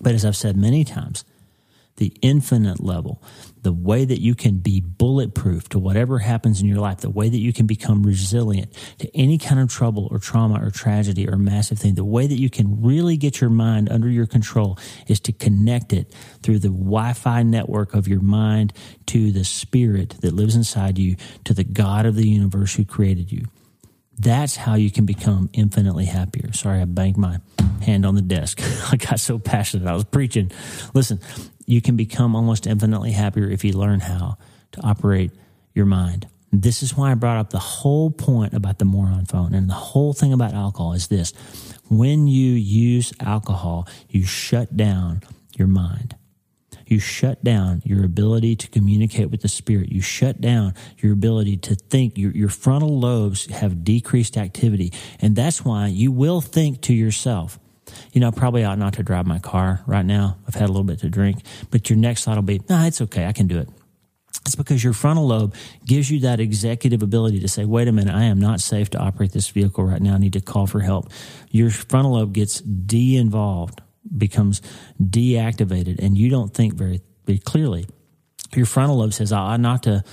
But 0.01 0.15
as 0.15 0.25
I've 0.25 0.35
said 0.35 0.57
many 0.57 0.83
times, 0.83 1.23
the 1.97 2.13
infinite 2.21 2.79
level, 2.79 3.21
the 3.61 3.71
way 3.71 4.03
that 4.03 4.19
you 4.19 4.35
can 4.35 4.57
be 4.57 4.81
bulletproof 4.81 5.69
to 5.69 5.79
whatever 5.79 6.19
happens 6.19 6.59
in 6.59 6.67
your 6.67 6.79
life, 6.79 6.99
the 7.01 7.09
way 7.09 7.29
that 7.29 7.37
you 7.37 7.53
can 7.53 7.67
become 7.67 8.03
resilient 8.03 8.73
to 8.99 9.15
any 9.15 9.37
kind 9.37 9.59
of 9.59 9.69
trouble 9.69 10.07
or 10.11 10.19
trauma 10.19 10.59
or 10.63 10.71
tragedy 10.71 11.27
or 11.27 11.37
massive 11.37 11.77
thing, 11.79 11.95
the 11.95 12.03
way 12.03 12.25
that 12.25 12.39
you 12.39 12.49
can 12.49 12.81
really 12.81 13.15
get 13.15 13.39
your 13.39 13.49
mind 13.49 13.89
under 13.89 14.09
your 14.09 14.25
control 14.25 14.77
is 15.07 15.19
to 15.19 15.31
connect 15.31 15.93
it 15.93 16.13
through 16.41 16.59
the 16.59 16.69
Wi 16.69 17.13
Fi 17.13 17.43
network 17.43 17.93
of 17.93 18.07
your 18.07 18.21
mind 18.21 18.73
to 19.07 19.31
the 19.31 19.45
spirit 19.45 20.15
that 20.21 20.33
lives 20.33 20.55
inside 20.55 20.97
you, 20.97 21.15
to 21.43 21.53
the 21.53 21.63
God 21.63 22.05
of 22.05 22.15
the 22.15 22.27
universe 22.27 22.75
who 22.75 22.85
created 22.85 23.31
you. 23.31 23.45
That's 24.19 24.55
how 24.55 24.75
you 24.75 24.91
can 24.91 25.05
become 25.05 25.49
infinitely 25.53 26.05
happier. 26.05 26.53
Sorry, 26.53 26.79
I 26.79 26.85
banged 26.85 27.17
my 27.17 27.39
hand 27.81 28.05
on 28.05 28.15
the 28.15 28.21
desk. 28.21 28.61
I 28.91 28.97
got 28.97 29.19
so 29.19 29.39
passionate. 29.39 29.87
I 29.87 29.93
was 29.93 30.03
preaching. 30.03 30.51
Listen, 30.93 31.19
you 31.65 31.81
can 31.81 31.95
become 31.95 32.35
almost 32.35 32.67
infinitely 32.67 33.11
happier 33.11 33.49
if 33.49 33.63
you 33.63 33.73
learn 33.73 33.99
how 33.99 34.37
to 34.73 34.81
operate 34.81 35.31
your 35.73 35.85
mind. 35.85 36.27
This 36.51 36.83
is 36.83 36.95
why 36.95 37.11
I 37.11 37.15
brought 37.15 37.37
up 37.37 37.49
the 37.49 37.59
whole 37.59 38.11
point 38.11 38.53
about 38.53 38.77
the 38.77 38.85
moron 38.85 39.25
phone 39.25 39.55
and 39.55 39.67
the 39.67 39.73
whole 39.73 40.13
thing 40.13 40.33
about 40.33 40.53
alcohol 40.53 40.93
is 40.93 41.07
this. 41.07 41.33
When 41.89 42.27
you 42.27 42.51
use 42.51 43.11
alcohol, 43.19 43.87
you 44.09 44.25
shut 44.25 44.77
down 44.77 45.21
your 45.57 45.67
mind. 45.67 46.15
You 46.85 46.99
shut 46.99 47.43
down 47.43 47.81
your 47.85 48.05
ability 48.05 48.55
to 48.57 48.67
communicate 48.67 49.31
with 49.31 49.41
the 49.41 49.47
spirit. 49.47 49.91
You 49.91 50.01
shut 50.01 50.41
down 50.41 50.75
your 50.99 51.13
ability 51.13 51.57
to 51.57 51.75
think. 51.75 52.17
Your, 52.19 52.31
your 52.31 52.49
frontal 52.49 52.99
lobes 52.99 53.47
have 53.47 53.83
decreased 53.83 54.37
activity. 54.37 54.93
And 55.19 55.35
that's 55.35 55.65
why 55.65 55.87
you 55.87 56.11
will 56.11 56.39
think 56.41 56.81
to 56.81 56.93
yourself, 56.93 57.57
you 58.11 58.21
know, 58.21 58.31
probably 58.31 58.63
ought 58.63 58.77
not 58.77 58.93
to 58.93 59.03
drive 59.03 59.25
my 59.25 59.39
car 59.39 59.81
right 59.85 60.05
now. 60.05 60.37
I've 60.47 60.55
had 60.55 60.65
a 60.65 60.71
little 60.71 60.83
bit 60.83 60.99
to 60.99 61.09
drink, 61.09 61.39
but 61.71 61.89
your 61.89 61.97
next 61.97 62.23
thought 62.23 62.35
will 62.35 62.43
be, 62.43 62.61
nah, 62.69 62.85
it's 62.85 63.01
okay. 63.01 63.25
I 63.25 63.31
can 63.31 63.47
do 63.47 63.59
it. 63.59 63.69
It's 64.45 64.55
because 64.55 64.83
your 64.83 64.93
frontal 64.93 65.27
lobe 65.27 65.55
gives 65.85 66.11
you 66.11 66.19
that 66.21 66.39
executive 66.39 67.01
ability 67.01 67.39
to 67.39 67.47
say, 67.47 67.65
wait 67.65 67.87
a 67.87 67.91
minute, 67.91 68.13
I 68.13 68.23
am 68.23 68.39
not 68.39 68.59
safe 68.59 68.89
to 68.91 68.99
operate 68.99 69.31
this 69.31 69.47
vehicle 69.49 69.85
right 69.85 70.01
now. 70.01 70.15
I 70.15 70.17
need 70.17 70.33
to 70.33 70.41
call 70.41 70.67
for 70.67 70.81
help. 70.81 71.09
Your 71.49 71.69
frontal 71.69 72.13
lobe 72.13 72.33
gets 72.33 72.59
de 72.59 73.15
involved, 73.15 73.81
becomes 74.17 74.61
deactivated, 75.01 75.99
and 75.99 76.17
you 76.17 76.29
don't 76.29 76.53
think 76.53 76.73
very, 76.73 77.01
very 77.25 77.39
clearly. 77.39 77.85
Your 78.53 78.65
frontal 78.65 78.97
lobe 78.97 79.13
says, 79.13 79.31
I 79.31 79.39
ought 79.39 79.61
not 79.61 79.83
to 79.83 80.03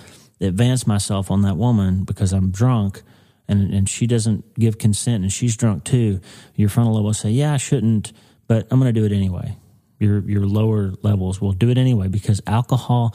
advance 0.40 0.86
myself 0.86 1.30
on 1.30 1.42
that 1.42 1.56
woman 1.56 2.04
because 2.04 2.32
I'm 2.32 2.50
drunk 2.50 3.02
and, 3.50 3.74
and 3.74 3.88
she 3.88 4.06
doesn't 4.06 4.54
give 4.58 4.78
consent 4.78 5.22
and 5.22 5.32
she's 5.32 5.56
drunk 5.56 5.84
too, 5.84 6.20
your 6.54 6.68
frontal 6.68 6.94
lobe 6.94 7.04
will 7.04 7.14
say, 7.14 7.30
Yeah, 7.30 7.52
I 7.52 7.56
shouldn't, 7.56 8.12
but 8.46 8.68
I'm 8.70 8.80
going 8.80 8.92
to 8.92 8.98
do 8.98 9.04
it 9.04 9.12
anyway. 9.12 9.56
Your, 9.98 10.20
your 10.20 10.46
lower 10.46 10.92
levels 11.02 11.40
will 11.40 11.52
do 11.52 11.68
it 11.68 11.76
anyway 11.76 12.08
because 12.08 12.40
alcohol 12.46 13.14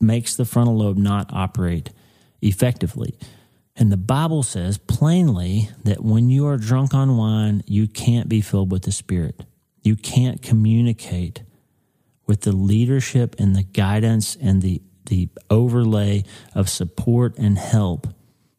makes 0.00 0.36
the 0.36 0.44
frontal 0.44 0.76
lobe 0.76 0.98
not 0.98 1.32
operate 1.32 1.90
effectively. 2.42 3.18
And 3.74 3.90
the 3.90 3.96
Bible 3.96 4.42
says 4.42 4.78
plainly 4.78 5.70
that 5.84 6.04
when 6.04 6.28
you 6.28 6.46
are 6.46 6.56
drunk 6.56 6.92
on 6.92 7.16
wine, 7.16 7.62
you 7.66 7.88
can't 7.88 8.28
be 8.28 8.40
filled 8.40 8.70
with 8.70 8.82
the 8.82 8.92
Spirit. 8.92 9.44
You 9.82 9.96
can't 9.96 10.42
communicate 10.42 11.42
with 12.26 12.42
the 12.42 12.52
leadership 12.52 13.34
and 13.38 13.56
the 13.56 13.62
guidance 13.62 14.36
and 14.36 14.60
the, 14.60 14.82
the 15.06 15.28
overlay 15.48 16.24
of 16.54 16.68
support 16.68 17.38
and 17.38 17.56
help 17.56 18.06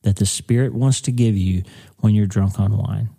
that 0.04 0.18
the 0.18 0.26
Spirit 0.26 0.74
wants 0.74 1.02
to 1.02 1.12
give 1.12 1.36
you 1.36 1.64
when 2.00 2.16
you're 2.16 2.28
drunk 2.28 2.60
on 2.60 2.78
wine. 2.78 3.10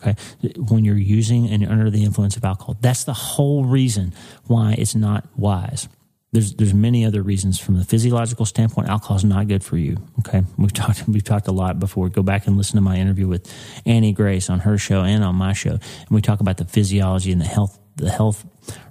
Okay. 0.00 0.16
When 0.56 0.84
you're 0.84 0.96
using 0.96 1.48
and 1.48 1.64
under 1.64 1.88
the 1.88 2.04
influence 2.04 2.36
of 2.36 2.44
alcohol. 2.44 2.76
That's 2.80 3.04
the 3.04 3.12
whole 3.12 3.64
reason 3.64 4.12
why 4.46 4.74
it's 4.76 4.96
not 4.96 5.26
wise. 5.36 5.88
There's, 6.32 6.54
there's 6.54 6.72
many 6.72 7.04
other 7.04 7.22
reasons 7.22 7.60
from 7.60 7.78
the 7.78 7.84
physiological 7.84 8.46
standpoint. 8.46 8.88
Alcohol 8.88 9.18
is 9.18 9.24
not 9.24 9.48
good 9.48 9.62
for 9.62 9.76
you. 9.76 9.98
Okay. 10.20 10.42
We've 10.56 10.72
talked, 10.72 11.04
we've 11.08 11.22
talked 11.22 11.46
a 11.46 11.52
lot 11.52 11.78
before. 11.78 12.08
Go 12.08 12.22
back 12.22 12.46
and 12.46 12.56
listen 12.56 12.76
to 12.76 12.80
my 12.80 12.96
interview 12.96 13.28
with 13.28 13.52
Annie 13.84 14.12
Grace 14.12 14.50
on 14.50 14.60
her 14.60 14.78
show 14.78 15.02
and 15.02 15.22
on 15.22 15.36
my 15.36 15.52
show. 15.52 15.72
And 15.72 16.10
we 16.10 16.22
talk 16.22 16.40
about 16.40 16.56
the 16.56 16.64
physiology 16.64 17.32
and 17.32 17.40
the 17.40 17.46
health, 17.46 17.78
the 17.96 18.10
health 18.10 18.44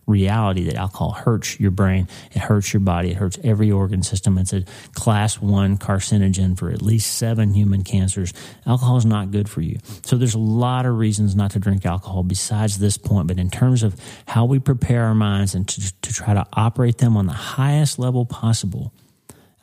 reality 0.06 0.66
that 0.66 0.76
alcohol 0.76 1.12
hurts 1.12 1.60
your 1.60 1.72
brain, 1.72 2.08
it 2.32 2.40
hurts 2.40 2.74
your 2.74 2.82
body, 2.82 3.12
it 3.12 3.18
hurts 3.18 3.40
every 3.44 3.72
organ 3.72 4.04
system. 4.04 4.38
It's 4.38 4.54
a 4.54 4.64
class 4.94 5.42
one 5.42 5.78
carcinogen 5.78 6.58
for 6.58 6.70
at 6.70 6.82
least 6.82 7.16
seven 7.16 7.54
human 7.54 7.84
cancers. 7.84 8.34
Alcohol 8.66 8.98
is 8.98 9.06
not 9.06 9.32
good 9.32 9.50
for 9.50 9.62
you. 9.62 9.80
So 10.04 10.18
there's 10.18 10.36
a 10.36 10.40
lot 10.40 10.86
of 10.86 10.98
reasons 10.98 11.36
not 11.36 11.52
to 11.52 11.60
drink 11.60 11.86
alcohol 11.86 12.24
besides 12.24 12.78
this 12.78 12.98
point. 12.98 13.28
But 13.28 13.40
in 13.40 13.50
terms 13.50 13.84
of 13.84 13.96
how 14.28 14.46
we 14.46 14.60
prepare 14.60 15.06
our 15.06 15.16
minds 15.16 15.56
and 15.56 15.68
to, 15.68 16.02
to 16.02 16.14
try 16.14 16.34
to 16.34 16.46
operate 16.54 16.98
them 16.98 17.18
on 17.18 17.26
the 17.26 17.34
highest 17.34 17.98
level 17.98 18.26
possible, 18.26 18.94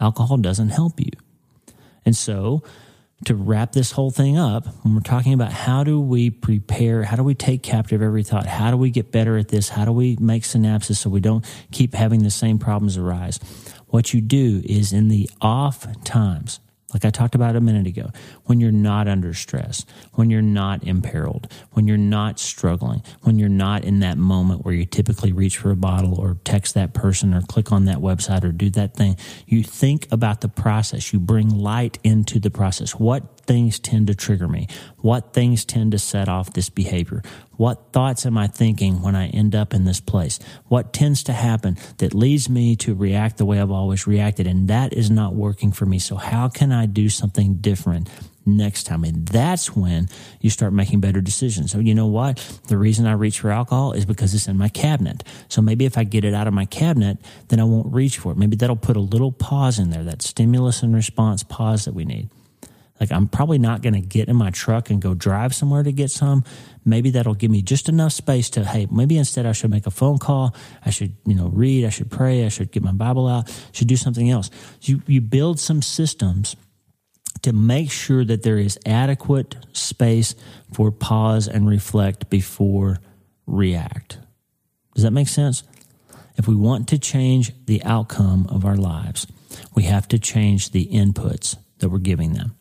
alcohol 0.00 0.38
doesn't 0.38 0.70
help 0.70 0.98
you. 1.00 1.12
And 2.04 2.16
so 2.16 2.62
to 3.24 3.34
wrap 3.34 3.72
this 3.72 3.92
whole 3.92 4.10
thing 4.10 4.38
up, 4.38 4.66
when 4.84 4.94
we're 4.94 5.00
talking 5.00 5.32
about 5.32 5.52
how 5.52 5.82
do 5.82 6.00
we 6.00 6.30
prepare, 6.30 7.02
how 7.02 7.16
do 7.16 7.24
we 7.24 7.34
take 7.34 7.62
captive 7.62 8.00
every 8.00 8.22
thought, 8.22 8.46
how 8.46 8.70
do 8.70 8.76
we 8.76 8.90
get 8.90 9.10
better 9.10 9.36
at 9.36 9.48
this, 9.48 9.70
how 9.70 9.84
do 9.84 9.92
we 9.92 10.16
make 10.20 10.44
synapses 10.44 10.96
so 10.96 11.10
we 11.10 11.20
don't 11.20 11.44
keep 11.72 11.94
having 11.94 12.22
the 12.22 12.30
same 12.30 12.58
problems 12.58 12.96
arise, 12.96 13.40
what 13.88 14.14
you 14.14 14.20
do 14.20 14.62
is 14.64 14.92
in 14.92 15.08
the 15.08 15.28
off 15.40 15.86
times, 16.04 16.60
like 16.94 17.04
I 17.04 17.10
talked 17.10 17.34
about 17.34 17.54
a 17.54 17.60
minute 17.60 17.86
ago, 17.86 18.10
when 18.44 18.60
you're 18.60 18.72
not 18.72 19.08
under 19.08 19.34
stress, 19.34 19.84
when 20.14 20.30
you're 20.30 20.40
not 20.40 20.84
imperiled, 20.84 21.52
when 21.72 21.86
you're 21.86 21.98
not 21.98 22.38
struggling, 22.38 23.02
when 23.22 23.38
you're 23.38 23.50
not 23.50 23.84
in 23.84 24.00
that 24.00 24.16
moment 24.16 24.64
where 24.64 24.72
you 24.72 24.86
typically 24.86 25.30
reach 25.30 25.58
for 25.58 25.70
a 25.70 25.76
bottle 25.76 26.18
or 26.18 26.38
text 26.44 26.74
that 26.74 26.94
person 26.94 27.34
or 27.34 27.42
click 27.42 27.72
on 27.72 27.84
that 27.84 27.98
website 27.98 28.42
or 28.42 28.52
do 28.52 28.70
that 28.70 28.94
thing, 28.94 29.16
you 29.46 29.62
think 29.62 30.08
about 30.10 30.40
the 30.40 30.48
process. 30.48 31.12
You 31.12 31.20
bring 31.20 31.50
light 31.50 31.98
into 32.02 32.40
the 32.40 32.50
process. 32.50 32.92
What 32.92 33.40
things 33.40 33.78
tend 33.78 34.06
to 34.06 34.14
trigger 34.14 34.48
me? 34.48 34.66
What 34.98 35.34
things 35.34 35.66
tend 35.66 35.92
to 35.92 35.98
set 35.98 36.28
off 36.28 36.54
this 36.54 36.70
behavior? 36.70 37.22
What 37.58 37.92
thoughts 37.92 38.24
am 38.24 38.38
I 38.38 38.46
thinking 38.46 39.02
when 39.02 39.16
I 39.16 39.26
end 39.26 39.56
up 39.56 39.74
in 39.74 39.84
this 39.84 39.98
place? 39.98 40.38
What 40.68 40.92
tends 40.92 41.24
to 41.24 41.32
happen 41.32 41.76
that 41.98 42.14
leads 42.14 42.48
me 42.48 42.76
to 42.76 42.94
react 42.94 43.36
the 43.36 43.44
way 43.44 43.60
I've 43.60 43.72
always 43.72 44.06
reacted? 44.06 44.46
And 44.46 44.68
that 44.68 44.92
is 44.92 45.10
not 45.10 45.34
working 45.34 45.72
for 45.72 45.84
me. 45.84 45.98
So 45.98 46.14
how 46.14 46.48
can 46.48 46.70
I 46.70 46.86
do 46.86 47.08
something 47.08 47.56
different? 47.56 48.08
next 48.46 48.84
time. 48.84 49.04
And 49.04 49.26
that's 49.26 49.76
when 49.76 50.08
you 50.40 50.48
start 50.48 50.72
making 50.72 51.00
better 51.00 51.20
decisions. 51.20 51.70
So, 51.70 51.80
you 51.80 51.94
know 51.94 52.06
what? 52.06 52.38
The 52.68 52.78
reason 52.78 53.06
I 53.06 53.12
reach 53.12 53.40
for 53.40 53.50
alcohol 53.50 53.92
is 53.92 54.06
because 54.06 54.34
it's 54.34 54.48
in 54.48 54.56
my 54.56 54.70
cabinet. 54.70 55.22
So 55.48 55.60
maybe 55.60 55.84
if 55.84 55.98
I 55.98 56.04
get 56.04 56.24
it 56.24 56.32
out 56.32 56.46
of 56.46 56.54
my 56.54 56.64
cabinet, 56.64 57.18
then 57.48 57.60
I 57.60 57.64
won't 57.64 57.92
reach 57.92 58.16
for 58.16 58.32
it. 58.32 58.38
Maybe 58.38 58.56
that'll 58.56 58.76
put 58.76 58.96
a 58.96 59.00
little 59.00 59.32
pause 59.32 59.78
in 59.78 59.90
there, 59.90 60.04
that 60.04 60.22
stimulus 60.22 60.82
and 60.82 60.94
response 60.94 61.42
pause 61.42 61.84
that 61.84 61.92
we 61.92 62.06
need. 62.06 62.30
Like 63.00 63.12
I'm 63.12 63.28
probably 63.28 63.58
not 63.58 63.82
going 63.82 63.94
to 63.94 64.00
get 64.00 64.28
in 64.28 64.36
my 64.36 64.50
truck 64.50 64.90
and 64.90 65.00
go 65.00 65.14
drive 65.14 65.54
somewhere 65.54 65.82
to 65.82 65.92
get 65.92 66.10
some. 66.10 66.44
Maybe 66.88 67.10
that'll 67.10 67.34
give 67.34 67.50
me 67.50 67.62
just 67.62 67.88
enough 67.88 68.12
space 68.12 68.50
to, 68.50 68.64
hey, 68.64 68.86
maybe 68.90 69.18
instead 69.18 69.46
I 69.46 69.52
should 69.52 69.70
make 69.70 69.86
a 69.86 69.90
phone 69.90 70.18
call. 70.18 70.54
I 70.84 70.90
should, 70.90 71.14
you 71.26 71.34
know, 71.34 71.48
read. 71.48 71.84
I 71.84 71.90
should 71.90 72.10
pray. 72.10 72.44
I 72.44 72.48
should 72.48 72.72
get 72.72 72.82
my 72.82 72.92
Bible 72.92 73.28
out. 73.28 73.48
Should 73.72 73.88
do 73.88 73.96
something 73.96 74.30
else. 74.30 74.50
You, 74.82 75.02
you 75.06 75.20
build 75.20 75.60
some 75.60 75.82
systems 75.82 76.56
to 77.42 77.52
make 77.52 77.90
sure 77.90 78.24
that 78.24 78.42
there 78.42 78.58
is 78.58 78.78
adequate 78.86 79.56
space 79.72 80.34
for 80.72 80.90
pause 80.90 81.46
and 81.46 81.68
reflect 81.68 82.30
before 82.30 82.98
react. 83.46 84.18
Does 84.94 85.04
that 85.04 85.12
make 85.12 85.28
sense? 85.28 85.62
If 86.36 86.48
we 86.48 86.54
want 86.54 86.88
to 86.88 86.98
change 86.98 87.52
the 87.66 87.82
outcome 87.84 88.46
of 88.48 88.64
our 88.64 88.76
lives, 88.76 89.26
we 89.74 89.84
have 89.84 90.08
to 90.08 90.18
change 90.18 90.70
the 90.70 90.86
inputs 90.86 91.56
that 91.78 91.88
we're 91.88 91.98
giving 91.98 92.34
them. 92.34 92.54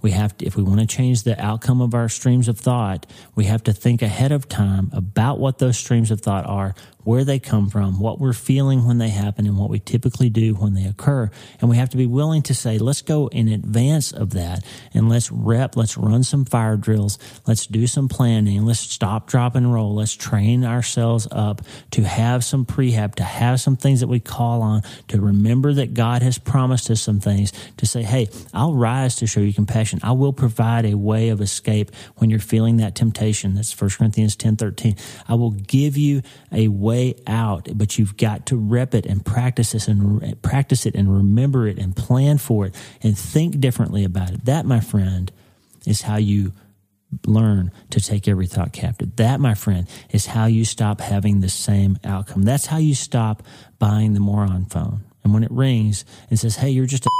We 0.00 0.12
have 0.12 0.36
to, 0.38 0.46
if 0.46 0.56
we 0.56 0.62
want 0.62 0.80
to 0.80 0.86
change 0.86 1.24
the 1.24 1.40
outcome 1.42 1.80
of 1.80 1.94
our 1.94 2.08
streams 2.08 2.48
of 2.48 2.58
thought, 2.58 3.06
we 3.34 3.44
have 3.44 3.64
to 3.64 3.72
think 3.72 4.02
ahead 4.02 4.32
of 4.32 4.48
time 4.48 4.90
about 4.92 5.40
what 5.40 5.58
those 5.58 5.76
streams 5.76 6.10
of 6.10 6.20
thought 6.20 6.46
are, 6.46 6.74
where 7.04 7.24
they 7.24 7.38
come 7.38 7.70
from, 7.70 7.98
what 8.00 8.20
we're 8.20 8.34
feeling 8.34 8.86
when 8.86 8.98
they 8.98 9.08
happen, 9.08 9.46
and 9.46 9.56
what 9.56 9.70
we 9.70 9.78
typically 9.78 10.28
do 10.28 10.54
when 10.54 10.74
they 10.74 10.84
occur. 10.84 11.30
And 11.60 11.70
we 11.70 11.76
have 11.78 11.88
to 11.90 11.96
be 11.96 12.06
willing 12.06 12.42
to 12.42 12.54
say, 12.54 12.76
let's 12.76 13.00
go 13.00 13.28
in 13.28 13.48
advance 13.48 14.12
of 14.12 14.30
that 14.34 14.62
and 14.92 15.08
let's 15.08 15.32
rep, 15.32 15.74
let's 15.74 15.96
run 15.96 16.22
some 16.22 16.44
fire 16.44 16.76
drills, 16.76 17.18
let's 17.46 17.66
do 17.66 17.86
some 17.86 18.08
planning, 18.08 18.64
let's 18.66 18.80
stop, 18.80 19.26
drop, 19.26 19.54
and 19.54 19.72
roll, 19.72 19.94
let's 19.94 20.14
train 20.14 20.64
ourselves 20.64 21.26
up 21.30 21.62
to 21.92 22.02
have 22.02 22.44
some 22.44 22.66
prehab, 22.66 23.14
to 23.14 23.24
have 23.24 23.58
some 23.58 23.76
things 23.76 24.00
that 24.00 24.08
we 24.08 24.20
call 24.20 24.60
on, 24.60 24.82
to 25.08 25.20
remember 25.20 25.72
that 25.72 25.94
God 25.94 26.22
has 26.22 26.36
promised 26.36 26.90
us 26.90 27.00
some 27.00 27.20
things, 27.20 27.52
to 27.78 27.86
say, 27.86 28.02
hey, 28.02 28.28
I'll 28.52 28.74
rise 28.74 29.16
to 29.16 29.26
show 29.26 29.40
you 29.40 29.54
compassion. 29.54 29.97
I 30.02 30.12
will 30.12 30.32
provide 30.32 30.84
a 30.84 30.96
way 30.96 31.28
of 31.30 31.40
escape 31.40 31.90
when 32.16 32.28
you're 32.28 32.38
feeling 32.38 32.78
that 32.78 32.94
temptation. 32.94 33.54
That's 33.54 33.78
1 33.78 33.90
Corinthians 33.90 34.36
10 34.36 34.56
13. 34.56 34.96
I 35.28 35.34
will 35.34 35.52
give 35.52 35.96
you 35.96 36.22
a 36.52 36.68
way 36.68 36.98
way 36.98 37.14
out, 37.26 37.68
but 37.74 37.98
you've 37.98 38.16
got 38.16 38.46
to 38.46 38.56
rep 38.56 38.94
it 38.94 39.06
and 39.06 39.24
practice 39.24 39.72
this 39.72 39.88
and 39.88 40.40
practice 40.42 40.86
it 40.86 40.94
and 40.94 41.14
remember 41.14 41.68
it 41.68 41.78
and 41.78 41.94
plan 41.94 42.38
for 42.38 42.66
it 42.66 42.74
and 43.02 43.16
think 43.16 43.60
differently 43.60 44.04
about 44.04 44.30
it. 44.30 44.44
That, 44.46 44.64
my 44.64 44.80
friend, 44.80 45.30
is 45.86 46.02
how 46.02 46.16
you 46.16 46.52
learn 47.26 47.72
to 47.90 48.00
take 48.00 48.26
every 48.26 48.46
thought 48.46 48.72
captive. 48.72 49.16
That, 49.16 49.38
my 49.38 49.54
friend, 49.54 49.86
is 50.10 50.26
how 50.26 50.46
you 50.46 50.64
stop 50.64 51.00
having 51.00 51.40
the 51.40 51.48
same 51.48 51.98
outcome. 52.04 52.42
That's 52.42 52.66
how 52.66 52.78
you 52.78 52.94
stop 52.94 53.42
buying 53.78 54.14
the 54.14 54.20
moron 54.20 54.66
phone. 54.66 55.04
And 55.24 55.34
when 55.34 55.44
it 55.44 55.50
rings 55.50 56.04
and 56.30 56.38
says, 56.38 56.56
Hey, 56.56 56.70
you're 56.70 56.86
just 56.86 57.06
a 57.06 57.10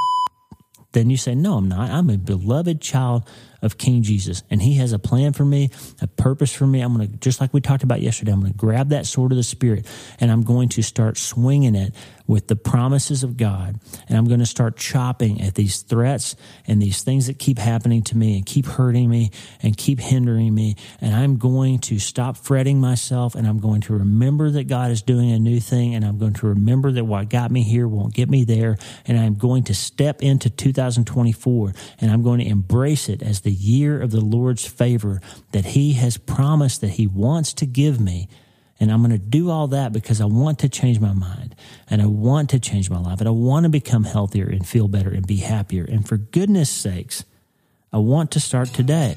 then 0.92 1.10
you 1.10 1.16
say, 1.16 1.34
No, 1.34 1.56
I'm 1.56 1.68
not. 1.68 1.90
I'm 1.90 2.10
a 2.10 2.18
beloved 2.18 2.80
child 2.80 3.28
of 3.62 3.78
King 3.78 4.02
Jesus, 4.02 4.42
and 4.50 4.62
He 4.62 4.74
has 4.74 4.92
a 4.92 4.98
plan 4.98 5.32
for 5.32 5.44
me, 5.44 5.70
a 6.00 6.06
purpose 6.06 6.54
for 6.54 6.66
me. 6.66 6.80
I'm 6.80 6.96
going 6.96 7.10
to, 7.10 7.16
just 7.18 7.40
like 7.40 7.52
we 7.52 7.60
talked 7.60 7.82
about 7.82 8.00
yesterday, 8.00 8.32
I'm 8.32 8.40
going 8.40 8.52
to 8.52 8.58
grab 8.58 8.90
that 8.90 9.06
sword 9.06 9.32
of 9.32 9.36
the 9.36 9.42
Spirit 9.42 9.86
and 10.20 10.30
I'm 10.30 10.42
going 10.42 10.68
to 10.70 10.82
start 10.82 11.16
swinging 11.16 11.74
it 11.74 11.94
with 12.28 12.46
the 12.46 12.54
promises 12.54 13.24
of 13.24 13.36
God. 13.36 13.80
And 14.06 14.16
I'm 14.16 14.26
going 14.26 14.38
to 14.38 14.46
start 14.46 14.76
chopping 14.76 15.40
at 15.40 15.54
these 15.54 15.80
threats 15.80 16.36
and 16.66 16.80
these 16.80 17.02
things 17.02 17.26
that 17.26 17.38
keep 17.38 17.58
happening 17.58 18.02
to 18.04 18.16
me 18.16 18.36
and 18.36 18.44
keep 18.44 18.66
hurting 18.66 19.08
me 19.08 19.30
and 19.62 19.76
keep 19.76 19.98
hindering 19.98 20.54
me. 20.54 20.76
And 21.00 21.14
I'm 21.14 21.38
going 21.38 21.78
to 21.80 21.98
stop 21.98 22.36
fretting 22.36 22.80
myself 22.80 23.34
and 23.34 23.46
I'm 23.46 23.58
going 23.58 23.80
to 23.82 23.94
remember 23.94 24.50
that 24.50 24.68
God 24.68 24.90
is 24.90 25.00
doing 25.00 25.32
a 25.32 25.38
new 25.38 25.58
thing. 25.58 25.94
And 25.94 26.04
I'm 26.04 26.18
going 26.18 26.34
to 26.34 26.48
remember 26.48 26.92
that 26.92 27.04
what 27.04 27.30
got 27.30 27.50
me 27.50 27.62
here 27.62 27.88
won't 27.88 28.14
get 28.14 28.28
me 28.28 28.44
there. 28.44 28.76
And 29.06 29.18
I'm 29.18 29.34
going 29.34 29.64
to 29.64 29.74
step 29.74 30.22
into 30.22 30.50
2024 30.50 31.72
and 32.00 32.10
I'm 32.10 32.22
going 32.22 32.40
to 32.40 32.46
embrace 32.46 33.08
it 33.08 33.22
as 33.22 33.40
the 33.48 33.54
year 33.54 33.98
of 34.02 34.10
the 34.10 34.20
Lord's 34.20 34.66
favor 34.66 35.22
that 35.52 35.64
He 35.64 35.94
has 35.94 36.18
promised 36.18 36.82
that 36.82 36.90
He 36.90 37.06
wants 37.06 37.54
to 37.54 37.64
give 37.64 37.98
me 37.98 38.28
and 38.80 38.92
I'm 38.92 39.00
going 39.00 39.10
to 39.10 39.18
do 39.18 39.50
all 39.50 39.68
that 39.68 39.92
because 39.92 40.20
I 40.20 40.24
want 40.24 40.60
to 40.60 40.68
change 40.68 41.00
my 41.00 41.12
mind 41.12 41.56
and 41.90 42.00
I 42.00 42.06
want 42.06 42.50
to 42.50 42.60
change 42.60 42.90
my 42.90 42.98
life 42.98 43.20
and 43.20 43.28
I 43.28 43.32
want 43.32 43.64
to 43.64 43.70
become 43.70 44.04
healthier 44.04 44.46
and 44.46 44.66
feel 44.66 44.86
better 44.86 45.10
and 45.10 45.26
be 45.26 45.36
happier. 45.36 45.84
And 45.84 46.06
for 46.06 46.16
goodness 46.16 46.70
sakes, 46.70 47.24
I 47.92 47.98
want 47.98 48.30
to 48.32 48.40
start 48.40 48.68
today. 48.68 49.16